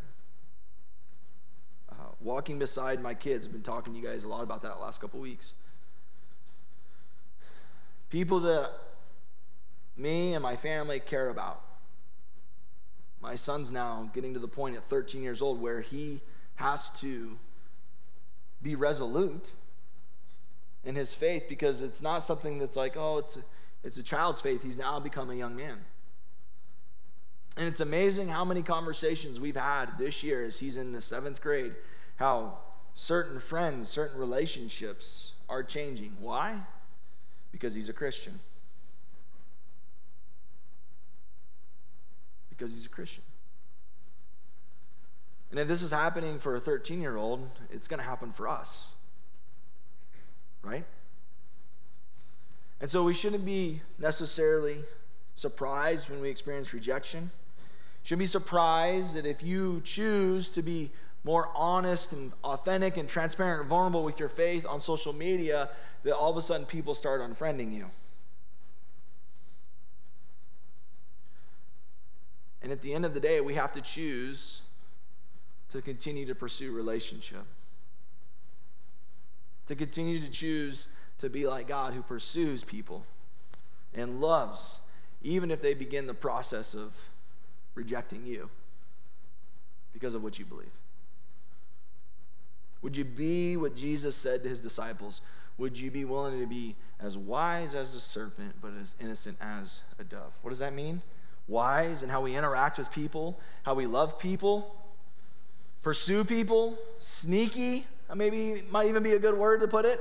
Uh, 1.90 1.94
walking 2.20 2.58
beside 2.58 3.02
my 3.02 3.14
kids, 3.14 3.46
I've 3.46 3.52
been 3.52 3.62
talking 3.62 3.92
to 3.92 3.98
you 3.98 4.06
guys 4.06 4.24
a 4.24 4.28
lot 4.28 4.42
about 4.42 4.62
that 4.62 4.80
last 4.80 5.00
couple 5.00 5.20
weeks. 5.20 5.52
People 8.08 8.40
that 8.40 8.70
me 9.96 10.34
and 10.34 10.42
my 10.42 10.56
family 10.56 10.98
care 10.98 11.28
about. 11.28 11.62
My 13.20 13.34
son's 13.34 13.70
now 13.70 14.10
getting 14.14 14.32
to 14.32 14.40
the 14.40 14.48
point 14.48 14.76
at 14.76 14.88
13 14.88 15.22
years 15.22 15.42
old 15.42 15.60
where 15.60 15.82
he 15.82 16.22
has 16.54 16.90
to 17.00 17.38
be 18.62 18.74
resolute 18.74 19.52
in 20.84 20.94
his 20.94 21.14
faith 21.14 21.44
because 21.48 21.82
it's 21.82 22.02
not 22.02 22.22
something 22.22 22.58
that's 22.58 22.76
like, 22.76 22.96
oh, 22.96 23.18
it's 23.18 23.36
a, 23.36 23.40
it's 23.84 23.96
a 23.96 24.02
child's 24.02 24.40
faith. 24.40 24.62
He's 24.62 24.78
now 24.78 24.98
become 25.00 25.30
a 25.30 25.34
young 25.34 25.56
man. 25.56 25.78
And 27.56 27.66
it's 27.66 27.80
amazing 27.80 28.28
how 28.28 28.44
many 28.44 28.62
conversations 28.62 29.40
we've 29.40 29.56
had 29.56 29.98
this 29.98 30.22
year 30.22 30.44
as 30.44 30.58
he's 30.58 30.76
in 30.76 30.92
the 30.92 31.00
seventh 31.00 31.42
grade, 31.42 31.74
how 32.16 32.58
certain 32.94 33.40
friends, 33.40 33.88
certain 33.88 34.18
relationships 34.18 35.32
are 35.48 35.62
changing. 35.62 36.16
Why? 36.20 36.58
Because 37.52 37.74
he's 37.74 37.88
a 37.88 37.92
Christian. 37.92 38.40
Because 42.48 42.72
he's 42.72 42.86
a 42.86 42.90
Christian. 42.90 43.24
And 45.50 45.58
if 45.58 45.66
this 45.66 45.82
is 45.82 45.90
happening 45.90 46.38
for 46.38 46.54
a 46.54 46.60
13 46.60 47.00
year 47.00 47.16
old, 47.16 47.48
it's 47.70 47.88
going 47.88 47.98
to 47.98 48.06
happen 48.06 48.32
for 48.32 48.48
us. 48.48 48.86
Right? 50.62 50.84
And 52.80 52.90
so 52.90 53.02
we 53.04 53.14
shouldn't 53.14 53.44
be 53.44 53.82
necessarily 53.98 54.84
surprised 55.34 56.10
when 56.10 56.20
we 56.20 56.28
experience 56.28 56.72
rejection. 56.72 57.30
Shouldn't 58.02 58.20
be 58.20 58.26
surprised 58.26 59.14
that 59.14 59.26
if 59.26 59.42
you 59.42 59.82
choose 59.84 60.50
to 60.50 60.62
be 60.62 60.90
more 61.22 61.50
honest 61.54 62.12
and 62.12 62.32
authentic 62.44 62.96
and 62.96 63.08
transparent 63.08 63.60
and 63.60 63.68
vulnerable 63.68 64.02
with 64.02 64.18
your 64.18 64.30
faith 64.30 64.64
on 64.66 64.80
social 64.80 65.12
media, 65.12 65.68
that 66.02 66.16
all 66.16 66.30
of 66.30 66.36
a 66.36 66.42
sudden 66.42 66.66
people 66.66 66.94
start 66.94 67.20
unfriending 67.20 67.74
you. 67.74 67.90
And 72.62 72.72
at 72.72 72.82
the 72.82 72.94
end 72.94 73.04
of 73.04 73.14
the 73.14 73.20
day, 73.20 73.40
we 73.40 73.54
have 73.54 73.72
to 73.72 73.80
choose 73.80 74.62
to 75.70 75.80
continue 75.82 76.26
to 76.26 76.34
pursue 76.34 76.72
relationship. 76.72 77.44
To 79.70 79.76
continue 79.76 80.18
to 80.18 80.28
choose 80.28 80.88
to 81.18 81.30
be 81.30 81.46
like 81.46 81.68
God 81.68 81.94
who 81.94 82.02
pursues 82.02 82.64
people 82.64 83.06
and 83.94 84.20
loves, 84.20 84.80
even 85.22 85.52
if 85.52 85.62
they 85.62 85.74
begin 85.74 86.08
the 86.08 86.14
process 86.14 86.74
of 86.74 86.92
rejecting 87.76 88.26
you 88.26 88.50
because 89.92 90.16
of 90.16 90.24
what 90.24 90.40
you 90.40 90.44
believe. 90.44 90.72
Would 92.82 92.96
you 92.96 93.04
be 93.04 93.56
what 93.56 93.76
Jesus 93.76 94.16
said 94.16 94.42
to 94.42 94.48
his 94.48 94.60
disciples? 94.60 95.20
Would 95.56 95.78
you 95.78 95.92
be 95.92 96.04
willing 96.04 96.40
to 96.40 96.48
be 96.48 96.74
as 96.98 97.16
wise 97.16 97.76
as 97.76 97.94
a 97.94 98.00
serpent, 98.00 98.56
but 98.60 98.72
as 98.80 98.96
innocent 99.00 99.38
as 99.40 99.82
a 100.00 100.02
dove? 100.02 100.36
What 100.42 100.50
does 100.50 100.58
that 100.58 100.74
mean? 100.74 101.00
Wise 101.46 102.02
and 102.02 102.10
how 102.10 102.22
we 102.22 102.34
interact 102.34 102.76
with 102.76 102.90
people, 102.90 103.38
how 103.62 103.74
we 103.74 103.86
love 103.86 104.18
people, 104.18 104.74
pursue 105.80 106.24
people, 106.24 106.76
sneaky, 106.98 107.86
Uh, 108.10 108.14
maybe 108.14 108.62
might 108.70 108.88
even 108.88 109.02
be 109.02 109.12
a 109.12 109.18
good 109.18 109.36
word 109.36 109.60
to 109.60 109.68
put 109.68 109.84
it, 109.84 110.00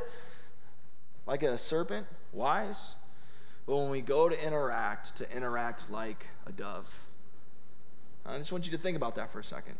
like 1.28 1.44
a 1.44 1.58
serpent, 1.58 2.08
wise. 2.34 2.96
But 3.68 3.78
when 3.78 3.90
we 3.90 4.02
go 4.02 4.30
to 4.30 4.46
interact, 4.46 5.18
to 5.18 5.36
interact 5.36 5.92
like 5.92 6.26
a 6.48 6.52
dove. 6.52 6.92
I 8.26 8.38
just 8.38 8.52
want 8.52 8.66
you 8.66 8.72
to 8.72 8.78
think 8.78 8.98
about 8.98 9.16
that 9.16 9.32
for 9.32 9.40
a 9.40 9.44
second. 9.44 9.76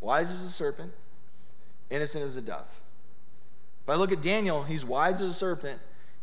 Wise 0.00 0.30
as 0.30 0.42
a 0.42 0.48
serpent, 0.48 0.92
innocent 1.90 2.24
as 2.24 2.36
a 2.36 2.42
dove. 2.42 2.82
If 3.82 3.90
I 3.90 3.94
look 3.96 4.12
at 4.12 4.22
Daniel, 4.22 4.62
he's 4.62 4.84
wise 4.84 5.20
as 5.20 5.30
a 5.30 5.34
serpent, 5.34 5.80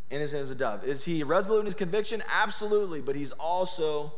innocent 0.10 0.44
as 0.44 0.52
a 0.52 0.56
dove. 0.56 0.84
Is 0.86 1.06
he 1.06 1.24
resolute 1.24 1.60
in 1.60 1.66
his 1.66 1.74
conviction? 1.74 2.24
Absolutely, 2.32 3.02
but 3.02 3.16
he's 3.16 3.32
also 3.34 4.14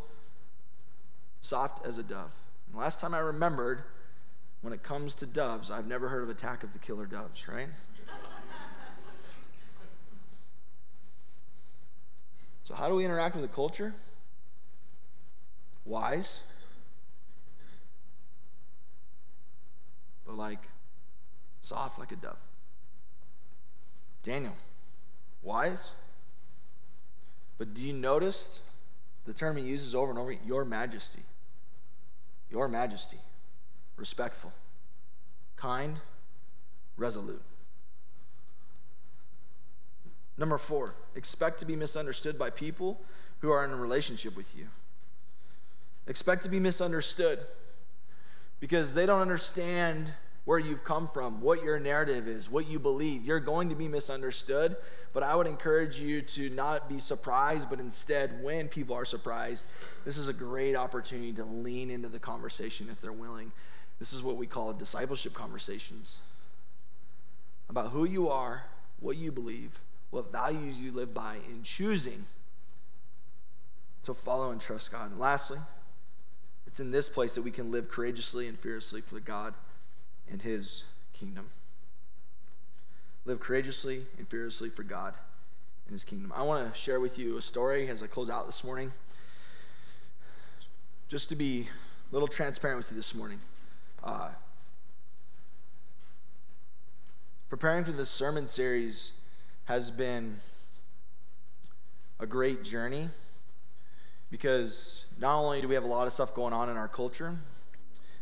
soft 1.41 1.85
as 1.85 1.97
a 1.97 2.03
dove. 2.03 2.33
And 2.67 2.79
last 2.79 2.99
time 2.99 3.13
I 3.13 3.19
remembered, 3.19 3.83
when 4.65 4.73
it 4.73 4.81
comes 4.81 5.13
to 5.13 5.27
doves, 5.27 5.69
I've 5.69 5.85
never 5.85 6.09
heard 6.09 6.23
of 6.23 6.29
attack 6.31 6.63
of 6.63 6.73
the 6.73 6.79
killer 6.79 7.05
doves, 7.05 7.47
right? 7.47 7.69
so, 12.63 12.73
how 12.73 12.89
do 12.89 12.95
we 12.95 13.05
interact 13.05 13.35
with 13.35 13.43
the 13.43 13.55
culture? 13.55 13.93
Wise, 15.85 16.41
but 20.25 20.35
like 20.35 20.67
soft 21.61 21.99
like 21.99 22.11
a 22.11 22.15
dove. 22.15 22.35
Daniel, 24.23 24.55
wise, 25.43 25.91
but 27.59 27.75
do 27.75 27.81
you 27.81 27.93
notice 27.93 28.61
the 29.25 29.33
term 29.33 29.57
he 29.57 29.63
uses 29.63 29.93
over 29.93 30.09
and 30.09 30.17
over? 30.17 30.31
Your 30.31 30.65
majesty. 30.65 31.21
Your 32.49 32.67
majesty. 32.67 33.19
Respectful, 33.97 34.51
kind, 35.55 35.99
resolute. 36.97 37.41
Number 40.37 40.57
four, 40.57 40.95
expect 41.15 41.59
to 41.59 41.65
be 41.65 41.75
misunderstood 41.75 42.37
by 42.37 42.49
people 42.49 42.99
who 43.39 43.51
are 43.51 43.63
in 43.63 43.71
a 43.71 43.75
relationship 43.75 44.35
with 44.35 44.55
you. 44.57 44.67
Expect 46.07 46.43
to 46.43 46.49
be 46.49 46.59
misunderstood 46.59 47.39
because 48.59 48.93
they 48.93 49.05
don't 49.05 49.21
understand 49.21 50.13
where 50.43 50.59
you've 50.59 50.83
come 50.83 51.07
from, 51.07 51.41
what 51.41 51.63
your 51.63 51.79
narrative 51.79 52.27
is, 52.27 52.49
what 52.49 52.67
you 52.67 52.77
believe. 52.77 53.25
You're 53.25 53.39
going 53.39 53.69
to 53.69 53.75
be 53.75 53.87
misunderstood, 53.87 54.75
but 55.11 55.23
I 55.23 55.35
would 55.35 55.47
encourage 55.47 55.99
you 55.99 56.21
to 56.21 56.49
not 56.49 56.87
be 56.87 56.99
surprised, 56.99 57.69
but 57.69 57.79
instead, 57.79 58.43
when 58.43 58.67
people 58.67 58.95
are 58.95 59.05
surprised, 59.05 59.65
this 60.05 60.17
is 60.17 60.27
a 60.27 60.33
great 60.33 60.75
opportunity 60.75 61.33
to 61.33 61.45
lean 61.45 61.89
into 61.89 62.09
the 62.09 62.19
conversation 62.19 62.89
if 62.91 63.01
they're 63.01 63.11
willing. 63.11 63.51
This 63.99 64.13
is 64.13 64.21
what 64.21 64.35
we 64.35 64.47
call 64.47 64.73
discipleship 64.73 65.33
conversations 65.33 66.17
about 67.69 67.91
who 67.91 68.05
you 68.05 68.29
are, 68.29 68.63
what 68.99 69.17
you 69.17 69.31
believe, 69.31 69.79
what 70.11 70.31
values 70.31 70.79
you 70.79 70.91
live 70.91 71.13
by 71.13 71.37
in 71.49 71.63
choosing 71.63 72.25
to 74.03 74.13
follow 74.13 74.51
and 74.51 74.61
trust 74.61 74.91
God. 74.91 75.11
And 75.11 75.19
lastly, 75.19 75.59
it's 76.67 76.79
in 76.79 76.91
this 76.91 77.09
place 77.09 77.35
that 77.35 77.41
we 77.41 77.51
can 77.51 77.71
live 77.71 77.89
courageously 77.89 78.47
and 78.47 78.59
fearlessly 78.59 79.01
for 79.01 79.19
God 79.19 79.53
and 80.29 80.41
his 80.41 80.83
kingdom. 81.13 81.49
Live 83.25 83.39
courageously 83.39 84.05
and 84.17 84.27
fearlessly 84.27 84.69
for 84.69 84.83
God 84.83 85.13
and 85.87 85.93
his 85.93 86.03
kingdom. 86.03 86.31
I 86.35 86.43
want 86.43 86.71
to 86.71 86.79
share 86.79 86.99
with 86.99 87.17
you 87.17 87.37
a 87.37 87.41
story 87.41 87.89
as 87.89 88.03
I 88.03 88.07
close 88.07 88.29
out 88.29 88.45
this 88.45 88.63
morning. 88.63 88.91
Just 91.07 91.29
to 91.29 91.35
be 91.35 91.67
a 92.11 92.13
little 92.13 92.27
transparent 92.27 92.77
with 92.77 92.91
you 92.91 92.97
this 92.97 93.15
morning. 93.15 93.39
Uh, 94.05 94.29
preparing 97.49 97.83
for 97.83 97.91
this 97.91 98.09
sermon 98.09 98.45
series 98.45 99.13
has 99.63 99.89
been 99.89 100.39
a 102.19 102.27
great 102.27 102.63
journey 102.63 103.09
because 104.29 105.05
not 105.17 105.39
only 105.39 105.59
do 105.59 105.67
we 105.67 105.73
have 105.73 105.83
a 105.83 105.87
lot 105.87 106.05
of 106.05 106.13
stuff 106.13 106.35
going 106.35 106.53
on 106.53 106.69
in 106.69 106.77
our 106.77 106.87
culture, 106.87 107.35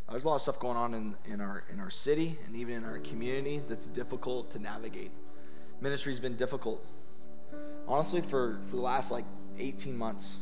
there's 0.09 0.23
a 0.23 0.27
lot 0.27 0.35
of 0.35 0.41
stuff 0.41 0.57
going 0.57 0.77
on 0.77 0.93
in, 0.93 1.15
in, 1.25 1.41
our, 1.41 1.63
in 1.69 1.81
our 1.81 1.89
city 1.89 2.37
and 2.45 2.55
even 2.55 2.75
in 2.75 2.85
our 2.85 2.99
community 2.99 3.61
that's 3.67 3.87
difficult 3.87 4.51
to 4.51 4.59
navigate. 4.59 5.11
Ministry's 5.81 6.19
been 6.19 6.37
difficult. 6.37 6.85
Honestly, 7.89 8.21
for, 8.21 8.59
for 8.67 8.75
the 8.77 8.81
last 8.81 9.11
like 9.11 9.25
18 9.57 9.97
months, 9.97 10.37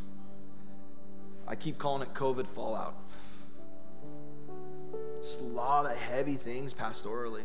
I 1.48 1.56
keep 1.56 1.80
calling 1.80 2.04
it 2.04 2.14
COVID 2.14 2.46
fallout. 2.48 2.96
Just 5.22 5.42
a 5.42 5.44
lot 5.44 5.86
of 5.86 5.96
heavy 5.98 6.36
things 6.36 6.74
pastorally. 6.74 7.44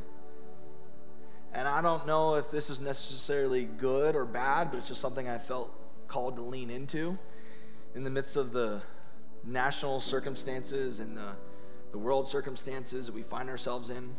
And 1.52 1.66
I 1.66 1.80
don't 1.80 2.06
know 2.06 2.34
if 2.34 2.50
this 2.50 2.70
is 2.70 2.80
necessarily 2.80 3.64
good 3.64 4.16
or 4.16 4.24
bad, 4.24 4.70
but 4.70 4.78
it's 4.78 4.88
just 4.88 5.00
something 5.00 5.28
I 5.28 5.38
felt 5.38 5.70
called 6.08 6.36
to 6.36 6.42
lean 6.42 6.70
into 6.70 7.18
in 7.94 8.04
the 8.04 8.10
midst 8.10 8.36
of 8.36 8.52
the 8.52 8.82
national 9.44 10.00
circumstances 10.00 11.00
and 11.00 11.16
the 11.16 11.32
the 11.96 11.98
world 11.98 12.26
circumstances 12.26 13.06
that 13.06 13.14
we 13.14 13.22
find 13.22 13.48
ourselves 13.48 13.88
in. 13.88 14.14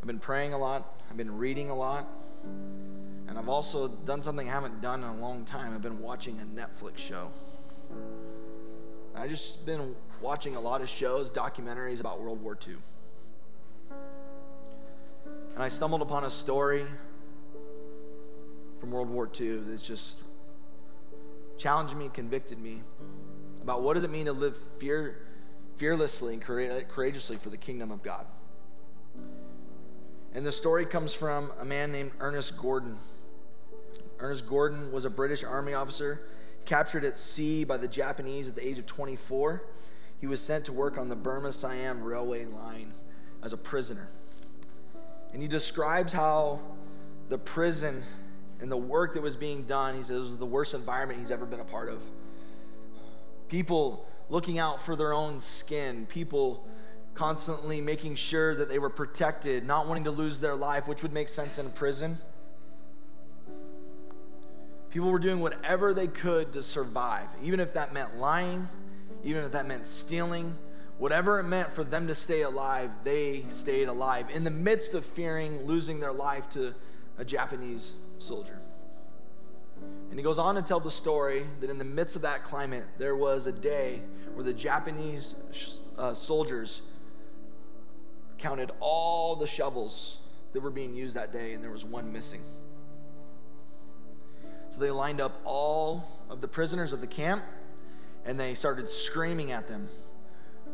I've 0.00 0.06
been 0.06 0.18
praying 0.18 0.52
a 0.52 0.58
lot, 0.58 1.00
I've 1.08 1.16
been 1.16 1.38
reading 1.38 1.70
a 1.70 1.76
lot, 1.76 2.08
and 3.28 3.38
I've 3.38 3.48
also 3.48 3.86
done 3.86 4.20
something 4.20 4.48
I 4.48 4.52
haven't 4.52 4.80
done 4.80 5.04
in 5.04 5.08
a 5.08 5.16
long 5.16 5.44
time. 5.44 5.74
I've 5.74 5.82
been 5.82 6.00
watching 6.00 6.40
a 6.40 6.44
Netflix 6.44 6.98
show. 6.98 7.30
I 9.14 9.26
just 9.28 9.66
been 9.66 9.94
watching 10.20 10.56
a 10.56 10.60
lot 10.60 10.80
of 10.80 10.88
shows, 10.88 11.30
documentaries 11.30 12.00
about 12.00 12.20
World 12.20 12.42
War 12.42 12.56
II. 12.66 12.76
And 15.54 15.62
I 15.62 15.68
stumbled 15.68 16.02
upon 16.02 16.24
a 16.24 16.30
story 16.30 16.86
from 18.78 18.92
World 18.92 19.10
War 19.10 19.28
II 19.38 19.58
that's 19.66 19.82
just 19.82 20.18
challenged 21.58 21.96
me, 21.96 22.10
convicted 22.12 22.58
me 22.58 22.82
about 23.60 23.82
what 23.82 23.94
does 23.94 24.04
it 24.04 24.10
mean 24.10 24.26
to 24.26 24.32
live 24.32 24.58
fear 24.78 25.26
fearlessly 25.76 26.34
and 26.34 26.42
courageously 26.88 27.36
for 27.36 27.50
the 27.50 27.56
kingdom 27.56 27.90
of 27.90 28.02
God. 28.02 28.26
And 30.34 30.44
the 30.46 30.52
story 30.52 30.86
comes 30.86 31.12
from 31.12 31.52
a 31.58 31.64
man 31.64 31.90
named 31.90 32.12
Ernest 32.20 32.56
Gordon. 32.56 32.98
Ernest 34.18 34.46
Gordon 34.46 34.92
was 34.92 35.04
a 35.04 35.10
British 35.10 35.42
Army 35.42 35.74
officer 35.74 36.20
captured 36.64 37.04
at 37.04 37.16
sea 37.16 37.64
by 37.64 37.76
the 37.76 37.88
Japanese 37.88 38.48
at 38.48 38.54
the 38.54 38.66
age 38.66 38.78
of 38.78 38.86
24. 38.86 39.62
He 40.20 40.26
was 40.26 40.40
sent 40.40 40.66
to 40.66 40.72
work 40.72 40.98
on 40.98 41.08
the 41.08 41.16
Burma 41.16 41.52
Siam 41.52 42.02
railway 42.02 42.44
line 42.44 42.92
as 43.42 43.52
a 43.52 43.56
prisoner. 43.56 44.08
And 45.32 45.40
he 45.40 45.48
describes 45.48 46.12
how 46.12 46.60
the 47.28 47.38
prison 47.38 48.02
and 48.60 48.70
the 48.70 48.76
work 48.76 49.14
that 49.14 49.22
was 49.22 49.36
being 49.36 49.62
done, 49.62 49.96
he 49.96 50.02
says, 50.02 50.24
was 50.24 50.36
the 50.36 50.46
worst 50.46 50.74
environment 50.74 51.18
he's 51.18 51.30
ever 51.30 51.46
been 51.46 51.60
a 51.60 51.64
part 51.64 51.88
of. 51.88 52.02
People 53.48 54.06
looking 54.28 54.58
out 54.58 54.82
for 54.82 54.94
their 54.94 55.12
own 55.12 55.40
skin, 55.40 56.06
people 56.06 56.66
constantly 57.14 57.80
making 57.80 58.14
sure 58.14 58.54
that 58.54 58.68
they 58.68 58.78
were 58.78 58.90
protected, 58.90 59.64
not 59.66 59.86
wanting 59.86 60.04
to 60.04 60.10
lose 60.10 60.40
their 60.40 60.54
life, 60.54 60.86
which 60.86 61.02
would 61.02 61.12
make 61.12 61.28
sense 61.28 61.58
in 61.58 61.70
prison. 61.70 62.18
People 64.90 65.10
were 65.10 65.18
doing 65.18 65.40
whatever 65.40 65.94
they 65.94 66.08
could 66.08 66.52
to 66.52 66.62
survive, 66.62 67.28
even 67.42 67.60
if 67.60 67.74
that 67.74 67.92
meant 67.92 68.18
lying, 68.18 68.68
even 69.22 69.44
if 69.44 69.52
that 69.52 69.66
meant 69.66 69.86
stealing, 69.86 70.56
whatever 70.98 71.38
it 71.38 71.44
meant 71.44 71.72
for 71.72 71.84
them 71.84 72.06
to 72.08 72.14
stay 72.14 72.42
alive, 72.42 72.90
they 73.04 73.44
stayed 73.48 73.88
alive 73.88 74.26
in 74.30 74.44
the 74.44 74.50
midst 74.50 74.94
of 74.94 75.04
fearing 75.04 75.64
losing 75.64 76.00
their 76.00 76.12
life 76.12 76.48
to 76.48 76.74
a 77.18 77.24
Japanese 77.24 77.92
soldier. 78.18 78.58
And 80.10 80.18
he 80.18 80.22
goes 80.22 80.38
on 80.38 80.56
to 80.56 80.62
tell 80.62 80.80
the 80.80 80.90
story 80.90 81.46
that 81.60 81.70
in 81.70 81.78
the 81.78 81.84
midst 81.84 82.16
of 82.16 82.22
that 82.22 82.42
climate, 82.42 82.84
there 82.98 83.14
was 83.14 83.46
a 83.46 83.52
day 83.52 84.02
where 84.34 84.44
the 84.44 84.52
Japanese 84.52 85.80
uh, 85.96 86.12
soldiers 86.12 86.82
counted 88.38 88.72
all 88.80 89.36
the 89.36 89.46
shovels 89.46 90.18
that 90.52 90.60
were 90.60 90.70
being 90.70 90.94
used 90.94 91.14
that 91.14 91.32
day, 91.32 91.52
and 91.52 91.62
there 91.62 91.70
was 91.70 91.84
one 91.84 92.12
missing. 92.12 92.42
So 94.70 94.80
they 94.80 94.90
lined 94.90 95.20
up 95.20 95.40
all 95.44 96.08
of 96.30 96.40
the 96.40 96.48
prisoners 96.48 96.92
of 96.92 97.00
the 97.00 97.06
camp 97.06 97.44
and 98.24 98.38
they 98.38 98.54
started 98.54 98.88
screaming 98.88 99.52
at 99.52 99.68
them 99.68 99.88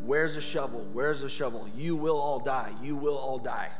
Where's 0.00 0.36
a 0.36 0.40
shovel? 0.40 0.86
Where's 0.92 1.22
a 1.22 1.28
shovel? 1.28 1.68
You 1.74 1.96
will 1.96 2.18
all 2.18 2.38
die. 2.38 2.72
You 2.82 2.96
will 2.96 3.16
all 3.16 3.38
die. 3.38 3.70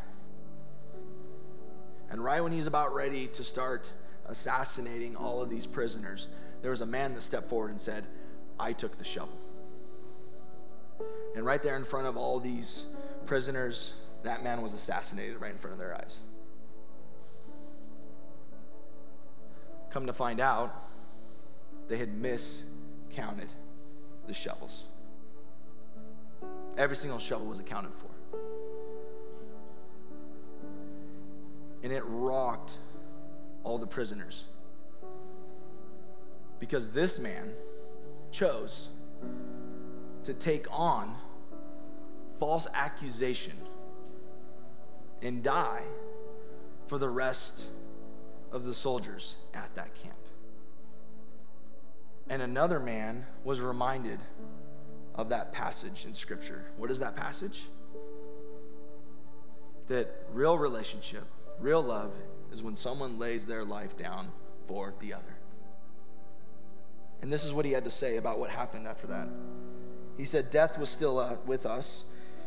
And 2.11 2.23
right 2.23 2.43
when 2.43 2.53
he's 2.53 2.67
about 2.67 2.95
ready 2.95 3.27
to 3.29 3.45
start 3.45 3.91
assassinating 4.27 5.17
all 5.17 5.43
of 5.43 5.51
these 5.51 5.67
prisoners, 5.67 6.29
there 6.63 6.71
was 6.71 6.81
a 6.81 6.87
man 6.87 7.15
that 7.15 7.21
stepped 7.21 7.49
forward 7.49 7.71
and 7.71 7.81
said, 7.81 8.05
I 8.59 8.73
took 8.73 8.97
the 8.97 9.05
shovel. 9.05 9.37
And 11.35 11.45
right 11.45 11.63
there 11.63 11.77
in 11.77 11.85
front 11.85 12.07
of 12.07 12.17
all 12.17 12.41
these 12.41 12.85
prisoners, 13.27 13.93
that 14.23 14.43
man 14.43 14.63
was 14.63 14.73
assassinated 14.73 15.41
right 15.41 15.53
in 15.53 15.59
front 15.59 15.73
of 15.73 15.79
their 15.79 15.95
eyes. 15.95 16.21
Come 19.97 20.09
to 20.09 20.13
find 20.13 20.41
out, 20.41 20.91
they 21.89 21.97
had 21.97 22.11
miscounted 22.15 23.49
the 24.27 24.35
shovels. 24.35 24.85
Every 26.77 26.97
single 26.97 27.19
shovel 27.19 27.47
was 27.47 27.61
accounted 27.61 27.93
for. 27.95 28.39
And 31.83 31.95
it 31.95 32.03
rocked 32.05 32.77
all 33.65 33.79
the 33.79 33.87
prisoners. 33.87 34.45
Because 36.61 36.93
this 36.93 37.19
man 37.19 37.55
chose 38.33 38.91
to 40.25 40.35
take 40.35 40.67
on 40.71 41.17
false 42.39 42.69
accusation 42.75 43.55
and 45.23 45.43
die 45.43 45.85
for 46.87 46.99
the 46.99 47.09
rest 47.09 47.71
of 48.57 48.65
the 48.65 48.73
soldiers 48.73 49.37
at 49.53 49.73
that 49.75 49.95
camp. 49.95 50.17
And 52.29 52.41
another 52.41 52.81
man 52.81 53.27
was 53.45 53.61
reminded 53.61 54.19
of 55.15 55.29
that 55.29 55.53
passage 55.53 56.07
in 56.07 56.15
Scripture. 56.15 56.65
What 56.79 56.91
is 56.91 56.99
that 57.01 57.15
passage? 57.15 57.67
That 59.89 60.09
real 60.33 60.57
relationship, 60.59 61.25
real 61.61 61.83
love, 61.83 62.13
is 62.51 62.63
when 62.63 62.75
someone 62.75 63.19
lays 63.19 63.47
their 63.47 63.63
life 63.63 63.95
down 63.97 64.33
for 64.67 64.95
the 65.01 65.13
other. 65.13 65.37
And 67.21 67.31
this 67.31 67.45
is 67.45 67.53
what 67.53 67.67
he 67.67 67.73
had 67.73 67.85
to 67.85 67.91
say 67.91 68.17
about 68.17 68.39
what 68.39 68.49
happened 68.49 68.89
after 68.89 69.07
that. 69.09 69.29
He 70.17 70.25
said, 70.25 70.51
Death 70.51 70.79
was 70.79 70.89
still 70.89 71.19
uh, 71.19 71.37
with 71.45 71.67
us 71.67 72.07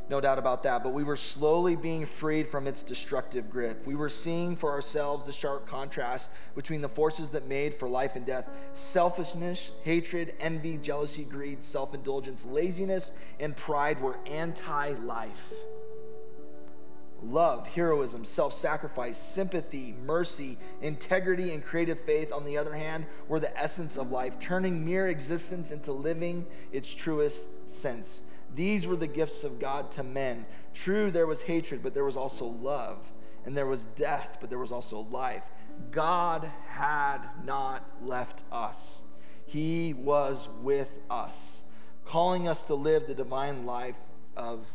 no 0.09 0.19
doubt 0.19 0.39
about 0.39 0.63
that. 0.63 0.83
But 0.83 0.93
we 0.93 1.03
were 1.03 1.15
slowly 1.15 1.75
being 1.75 2.05
freed 2.05 2.47
from 2.47 2.67
its 2.67 2.81
destructive 2.81 3.49
grip. 3.49 3.85
We 3.85 3.95
were 3.95 4.09
seeing 4.09 4.55
for 4.55 4.71
ourselves 4.71 5.25
the 5.25 5.31
sharp 5.31 5.67
contrast 5.67 6.31
between 6.55 6.81
the 6.81 6.89
forces 6.89 7.29
that 7.31 7.47
made 7.47 7.73
for 7.73 7.87
life 7.87 8.15
and 8.15 8.25
death 8.25 8.49
selfishness, 8.73 9.71
hatred, 9.83 10.33
envy, 10.39 10.77
jealousy, 10.77 11.23
greed, 11.23 11.63
self 11.63 11.93
indulgence, 11.93 12.45
laziness, 12.45 13.11
and 13.39 13.55
pride 13.55 14.01
were 14.01 14.17
anti 14.25 14.89
life. 14.93 15.53
Love, 17.21 17.67
heroism, 17.67 18.23
self 18.23 18.53
sacrifice, 18.53 19.17
sympathy, 19.17 19.93
mercy, 20.05 20.57
integrity, 20.81 21.53
and 21.53 21.63
creative 21.63 21.99
faith, 21.99 22.31
on 22.31 22.45
the 22.45 22.57
other 22.57 22.73
hand, 22.73 23.05
were 23.27 23.39
the 23.39 23.57
essence 23.59 23.97
of 23.97 24.11
life, 24.11 24.39
turning 24.39 24.85
mere 24.85 25.09
existence 25.09 25.71
into 25.71 25.91
living 25.91 26.45
its 26.71 26.93
truest 26.93 27.69
sense. 27.69 28.23
These 28.55 28.87
were 28.87 28.95
the 28.95 29.07
gifts 29.07 29.43
of 29.43 29.59
God 29.59 29.91
to 29.91 30.03
men. 30.03 30.45
True, 30.73 31.11
there 31.11 31.27
was 31.27 31.41
hatred, 31.43 31.81
but 31.83 31.93
there 31.93 32.03
was 32.03 32.17
also 32.17 32.45
love. 32.45 32.97
And 33.45 33.55
there 33.55 33.67
was 33.67 33.85
death, 33.85 34.37
but 34.39 34.49
there 34.49 34.59
was 34.59 34.71
also 34.71 34.99
life. 34.99 35.49
God 35.91 36.49
had 36.67 37.21
not 37.45 37.85
left 38.01 38.43
us, 38.51 39.03
He 39.45 39.93
was 39.93 40.49
with 40.61 40.99
us, 41.09 41.63
calling 42.05 42.47
us 42.47 42.63
to 42.63 42.75
live 42.75 43.07
the 43.07 43.15
divine 43.15 43.65
life 43.65 43.95
of 44.35 44.67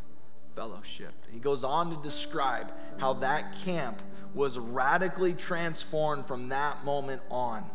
fellowship. 0.55 1.13
He 1.29 1.39
goes 1.39 1.63
on 1.63 1.89
to 1.91 2.01
describe 2.01 2.71
how 2.97 3.13
that 3.13 3.55
camp 3.63 4.01
was 4.33 4.57
radically 4.57 5.33
transformed 5.33 6.27
from 6.27 6.49
that 6.49 6.83
moment 6.83 7.21
on. 7.29 7.65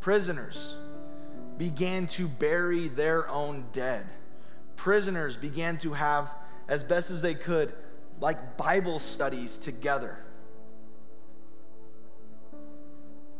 Prisoners 0.00 0.76
began 1.56 2.06
to 2.08 2.26
bury 2.26 2.88
their 2.88 3.28
own 3.28 3.66
dead 3.72 4.06
prisoners 4.82 5.36
began 5.36 5.78
to 5.78 5.92
have, 5.92 6.34
as 6.66 6.82
best 6.82 7.12
as 7.12 7.22
they 7.22 7.36
could, 7.36 7.72
like 8.20 8.56
Bible 8.56 8.98
studies 8.98 9.56
together. 9.56 10.16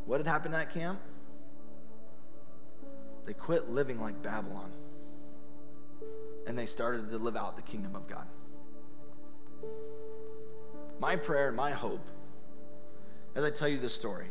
What 0.06 0.20
had 0.20 0.28
happened 0.28 0.54
at 0.54 0.72
camp? 0.72 1.00
They 3.26 3.32
quit 3.32 3.68
living 3.68 4.00
like 4.00 4.22
Babylon 4.22 4.70
and 6.46 6.56
they 6.56 6.66
started 6.66 7.10
to 7.10 7.18
live 7.18 7.36
out 7.36 7.56
the 7.56 7.62
kingdom 7.62 7.96
of 7.96 8.06
God. 8.06 8.26
My 11.00 11.16
prayer 11.16 11.48
and 11.48 11.56
my 11.56 11.72
hope, 11.72 12.06
as 13.34 13.42
I 13.42 13.50
tell 13.50 13.66
you 13.66 13.78
this 13.78 13.94
story, 13.94 14.28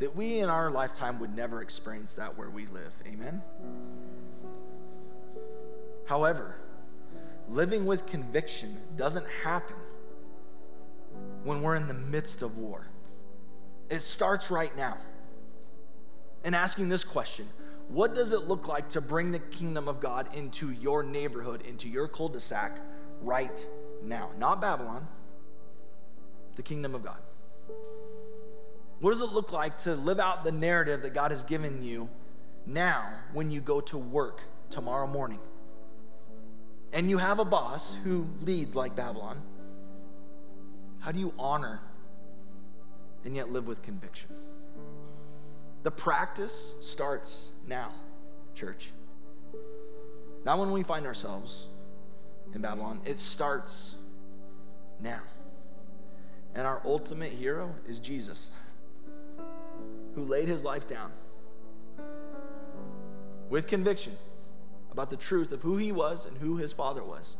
that 0.00 0.16
we 0.16 0.40
in 0.40 0.48
our 0.48 0.72
lifetime 0.72 1.20
would 1.20 1.36
never 1.36 1.62
experience 1.62 2.14
that 2.14 2.36
where 2.36 2.50
we 2.50 2.66
live. 2.66 2.92
Amen? 3.06 3.42
However, 6.12 6.56
living 7.48 7.86
with 7.86 8.04
conviction 8.04 8.76
doesn't 8.96 9.24
happen 9.42 9.76
when 11.42 11.62
we're 11.62 11.74
in 11.74 11.88
the 11.88 11.94
midst 11.94 12.42
of 12.42 12.58
war. 12.58 12.86
It 13.88 14.00
starts 14.00 14.50
right 14.50 14.76
now. 14.76 14.98
And 16.44 16.54
asking 16.54 16.90
this 16.90 17.02
question 17.02 17.48
What 17.88 18.14
does 18.14 18.34
it 18.34 18.40
look 18.40 18.68
like 18.68 18.90
to 18.90 19.00
bring 19.00 19.32
the 19.32 19.38
kingdom 19.38 19.88
of 19.88 20.00
God 20.00 20.28
into 20.34 20.72
your 20.72 21.02
neighborhood, 21.02 21.62
into 21.62 21.88
your 21.88 22.08
cul 22.08 22.28
de 22.28 22.40
sac 22.40 22.78
right 23.22 23.66
now? 24.02 24.32
Not 24.36 24.60
Babylon, 24.60 25.08
the 26.56 26.62
kingdom 26.62 26.94
of 26.94 27.02
God. 27.02 27.20
What 29.00 29.12
does 29.12 29.22
it 29.22 29.32
look 29.32 29.50
like 29.50 29.78
to 29.78 29.94
live 29.94 30.20
out 30.20 30.44
the 30.44 30.52
narrative 30.52 31.00
that 31.04 31.14
God 31.14 31.30
has 31.30 31.42
given 31.42 31.82
you 31.82 32.10
now 32.66 33.14
when 33.32 33.50
you 33.50 33.62
go 33.62 33.80
to 33.80 33.96
work 33.96 34.42
tomorrow 34.68 35.06
morning? 35.06 35.40
And 36.92 37.08
you 37.08 37.18
have 37.18 37.38
a 37.38 37.44
boss 37.44 37.96
who 38.04 38.26
leads 38.40 38.76
like 38.76 38.94
Babylon, 38.94 39.40
how 41.00 41.10
do 41.10 41.18
you 41.18 41.32
honor 41.38 41.80
and 43.24 43.34
yet 43.34 43.50
live 43.50 43.66
with 43.66 43.82
conviction? 43.82 44.30
The 45.82 45.90
practice 45.90 46.74
starts 46.80 47.50
now, 47.66 47.92
church. 48.54 48.92
Not 50.44 50.58
when 50.58 50.70
we 50.70 50.82
find 50.82 51.06
ourselves 51.06 51.66
in 52.54 52.60
Babylon, 52.60 53.00
it 53.04 53.18
starts 53.18 53.96
now. 55.00 55.22
And 56.54 56.66
our 56.66 56.82
ultimate 56.84 57.32
hero 57.32 57.74
is 57.88 57.98
Jesus, 57.98 58.50
who 60.14 60.24
laid 60.24 60.46
his 60.46 60.62
life 60.62 60.86
down 60.86 61.10
with 63.48 63.66
conviction 63.66 64.16
about 64.92 65.10
the 65.10 65.16
truth 65.16 65.50
of 65.50 65.62
who 65.62 65.78
he 65.78 65.90
was 65.90 66.26
and 66.26 66.36
who 66.38 66.58
his 66.58 66.72
father 66.72 67.02
was, 67.02 67.36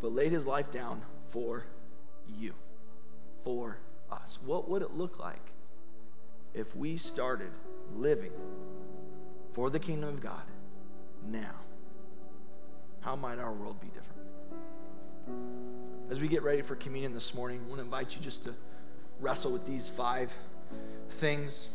but 0.00 0.12
laid 0.12 0.32
his 0.32 0.46
life 0.46 0.70
down 0.70 1.02
for 1.28 1.66
you, 2.26 2.54
for 3.44 3.78
us. 4.10 4.38
What 4.44 4.68
would 4.68 4.80
it 4.80 4.92
look 4.92 5.18
like 5.18 5.52
if 6.54 6.74
we 6.74 6.96
started 6.96 7.50
living 7.94 8.32
for 9.52 9.68
the 9.68 9.78
kingdom 9.78 10.08
of 10.08 10.20
God 10.22 10.42
now? 11.22 11.54
How 13.00 13.14
might 13.14 13.38
our 13.38 13.52
world 13.52 13.80
be 13.80 13.88
different? 13.88 14.22
As 16.10 16.18
we 16.20 16.28
get 16.28 16.42
ready 16.42 16.62
for 16.62 16.74
communion 16.74 17.12
this 17.12 17.34
morning, 17.34 17.60
I 17.66 17.68
want 17.68 17.80
to 17.80 17.84
invite 17.84 18.16
you 18.16 18.22
just 18.22 18.44
to 18.44 18.54
wrestle 19.20 19.52
with 19.52 19.66
these 19.66 19.90
five 19.90 20.32
things, 21.10 21.68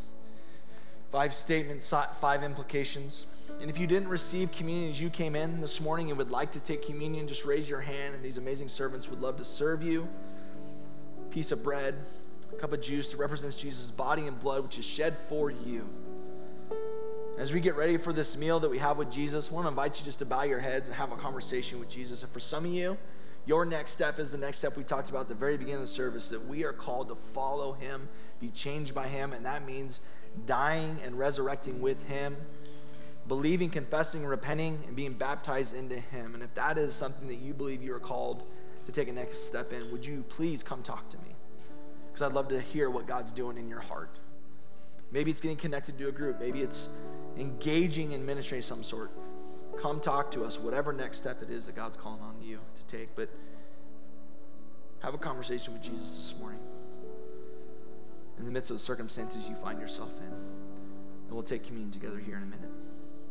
five 1.12 1.36
statements, 1.36 1.93
five 2.20 2.43
implications. 2.43 3.28
And 3.62 3.70
if 3.70 3.78
you 3.78 3.88
didn't 3.88 4.10
receive 4.10 4.52
communion 4.52 4.89
as 4.89 5.00
you 5.00 5.10
came 5.10 5.36
in 5.36 5.62
this 5.62 5.80
morning 5.80 6.10
and 6.10 6.18
would 6.18 6.32
like 6.32 6.52
to 6.52 6.60
take 6.60 6.86
communion, 6.86 7.28
just 7.28 7.46
raise 7.46 7.70
your 7.70 7.82
hand, 7.82 8.14
and 8.14 8.24
these 8.24 8.38
amazing 8.38 8.68
servants 8.68 9.10
would 9.10 9.22
love 9.22 9.38
to 9.38 9.46
serve 9.46 9.82
you. 9.84 10.08
Piece 11.32 11.52
of 11.52 11.64
bread, 11.64 11.96
cup 12.60 12.74
of 12.74 12.82
juice 12.82 13.12
that 13.12 13.18
represents 13.18 13.56
Jesus' 13.56 13.89
body 13.89 14.28
and 14.28 14.39
blood, 14.39 14.64
which 14.64 14.78
is 14.78 14.86
shed 14.86 15.16
for 15.30 15.50
you. 15.50 15.88
As 17.38 17.52
we 17.52 17.60
get 17.60 17.76
ready 17.76 17.98
for 17.98 18.14
this 18.14 18.38
meal 18.38 18.60
that 18.60 18.70
we 18.70 18.78
have 18.78 18.98
with 18.98 19.12
Jesus, 19.12 19.50
I 19.50 19.56
want 19.56 19.66
to 19.66 19.70
invite 19.70 20.00
you 20.00 20.06
just 20.06 20.20
to 20.20 20.26
bow 20.26 20.44
your 20.44 20.60
heads 20.60 20.88
and 20.88 20.96
have 20.98 21.12
a 21.12 21.16
conversation 21.16 21.80
with 21.80 21.89
Jesus. 21.89 22.22
And 22.22 22.32
for 22.32 22.39
some 22.39 22.66
of 22.66 22.72
you, 22.72 22.98
your 23.46 23.66
next 23.66 23.91
step 23.91 24.20
is 24.20 24.32
the 24.32 24.38
next 24.38 24.60
step 24.60 24.78
we 24.78 24.84
talked 24.84 25.10
about 25.10 25.22
at 25.22 25.30
the 25.30 25.36
very 25.36 25.58
beginning 25.58 25.82
of 25.82 25.82
the 25.82 25.88
service 25.88 26.30
that 26.30 26.46
we 26.48 26.64
are 26.64 26.74
called 26.74 27.10
to 27.10 27.16
follow 27.34 27.74
him, 27.74 28.08
be 28.39 28.50
changed 28.50 28.94
by 28.94 29.08
him, 29.08 29.34
and 29.34 29.46
that 29.46 29.66
means 29.66 30.00
dying 30.46 30.98
and 31.04 31.18
resurrecting 31.18 31.82
with 31.82 32.08
him 32.08 32.38
believing, 33.28 33.69
confessing, 33.69 34.26
repenting, 34.26 34.84
and 34.88 34.95
being 34.95 35.13
baptized 35.13 35.76
into 35.76 35.99
Him. 35.99 36.34
And 36.34 36.43
if 36.43 36.53
that 36.55 36.78
is 36.78 36.93
something 36.93 37.28
that 37.28 37.39
you 37.39 37.53
believe 37.53 37.82
you 37.82 37.93
are 37.93 37.99
called 37.99 38.45
to 38.86 38.91
take 38.91 39.07
a 39.07 39.13
next 39.13 39.47
step 39.47 39.71
in, 39.71 39.91
would 39.91 40.05
you 40.05 40.24
please 40.30 40.63
come 40.63 40.84
talk 40.84 41.09
to 41.09 41.17
me? 41.19 41.36
Because 42.07 42.21
I'd 42.21 42.34
love 42.34 42.49
to 42.49 42.59
hear 42.59 42.89
what 42.89 43.07
God's 43.07 43.32
doing 43.32 43.57
in 43.57 43.69
your 43.69 43.80
heart. 43.80 44.19
Maybe 45.11 45.32
it's 45.32 45.39
getting 45.41 45.57
connected 45.57 45.97
to 45.97 46.07
a 46.09 46.11
group, 46.11 46.39
maybe 46.39 46.61
it's 46.61 46.89
engaging 47.38 48.11
in 48.11 48.26
ministry 48.26 48.59
of 48.59 48.63
some 48.63 48.84
sort. 48.84 49.11
Come 49.80 49.99
talk 49.99 50.30
to 50.32 50.43
us, 50.43 50.59
whatever 50.59 50.93
next 50.93 51.17
step 51.17 51.41
it 51.41 51.49
is 51.49 51.65
that 51.65 51.76
God's 51.76 51.97
calling 51.97 52.21
on 52.21 52.36
you 52.41 52.59
to 52.76 52.86
take. 52.86 53.15
But 53.15 53.30
have 54.99 55.13
a 55.13 55.17
conversation 55.17 55.74
with 55.74 55.82
Jesus 55.82 56.15
this 56.15 56.39
morning 56.39 56.59
in 58.38 58.45
the 58.45 58.51
midst 58.51 58.69
of 58.71 58.78
the 58.78 58.84
circumstances 58.84 59.47
you 59.47 59.55
find 59.55 59.80
yourself 59.80 60.11
in. 60.19 60.34
And 60.34 61.32
we'll 61.32 61.43
take 61.43 61.65
communion 61.65 61.91
together 61.91 62.19
here 62.19 62.38
in 62.38 62.43
a 62.43 62.47
minute. 62.47 62.83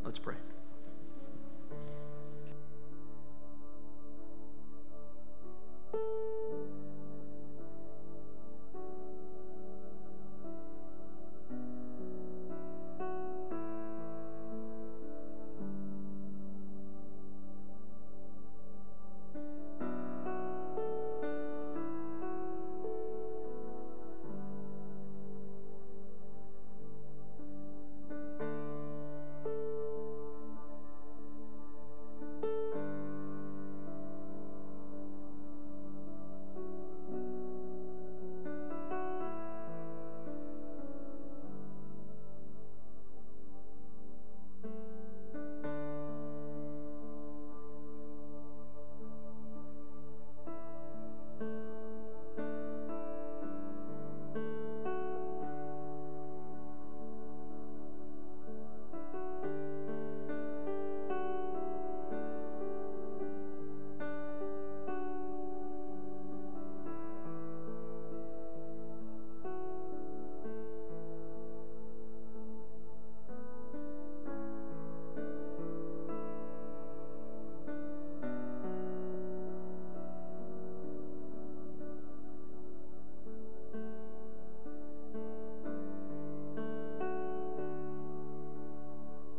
Let's 0.05 0.19
pray. 0.19 0.35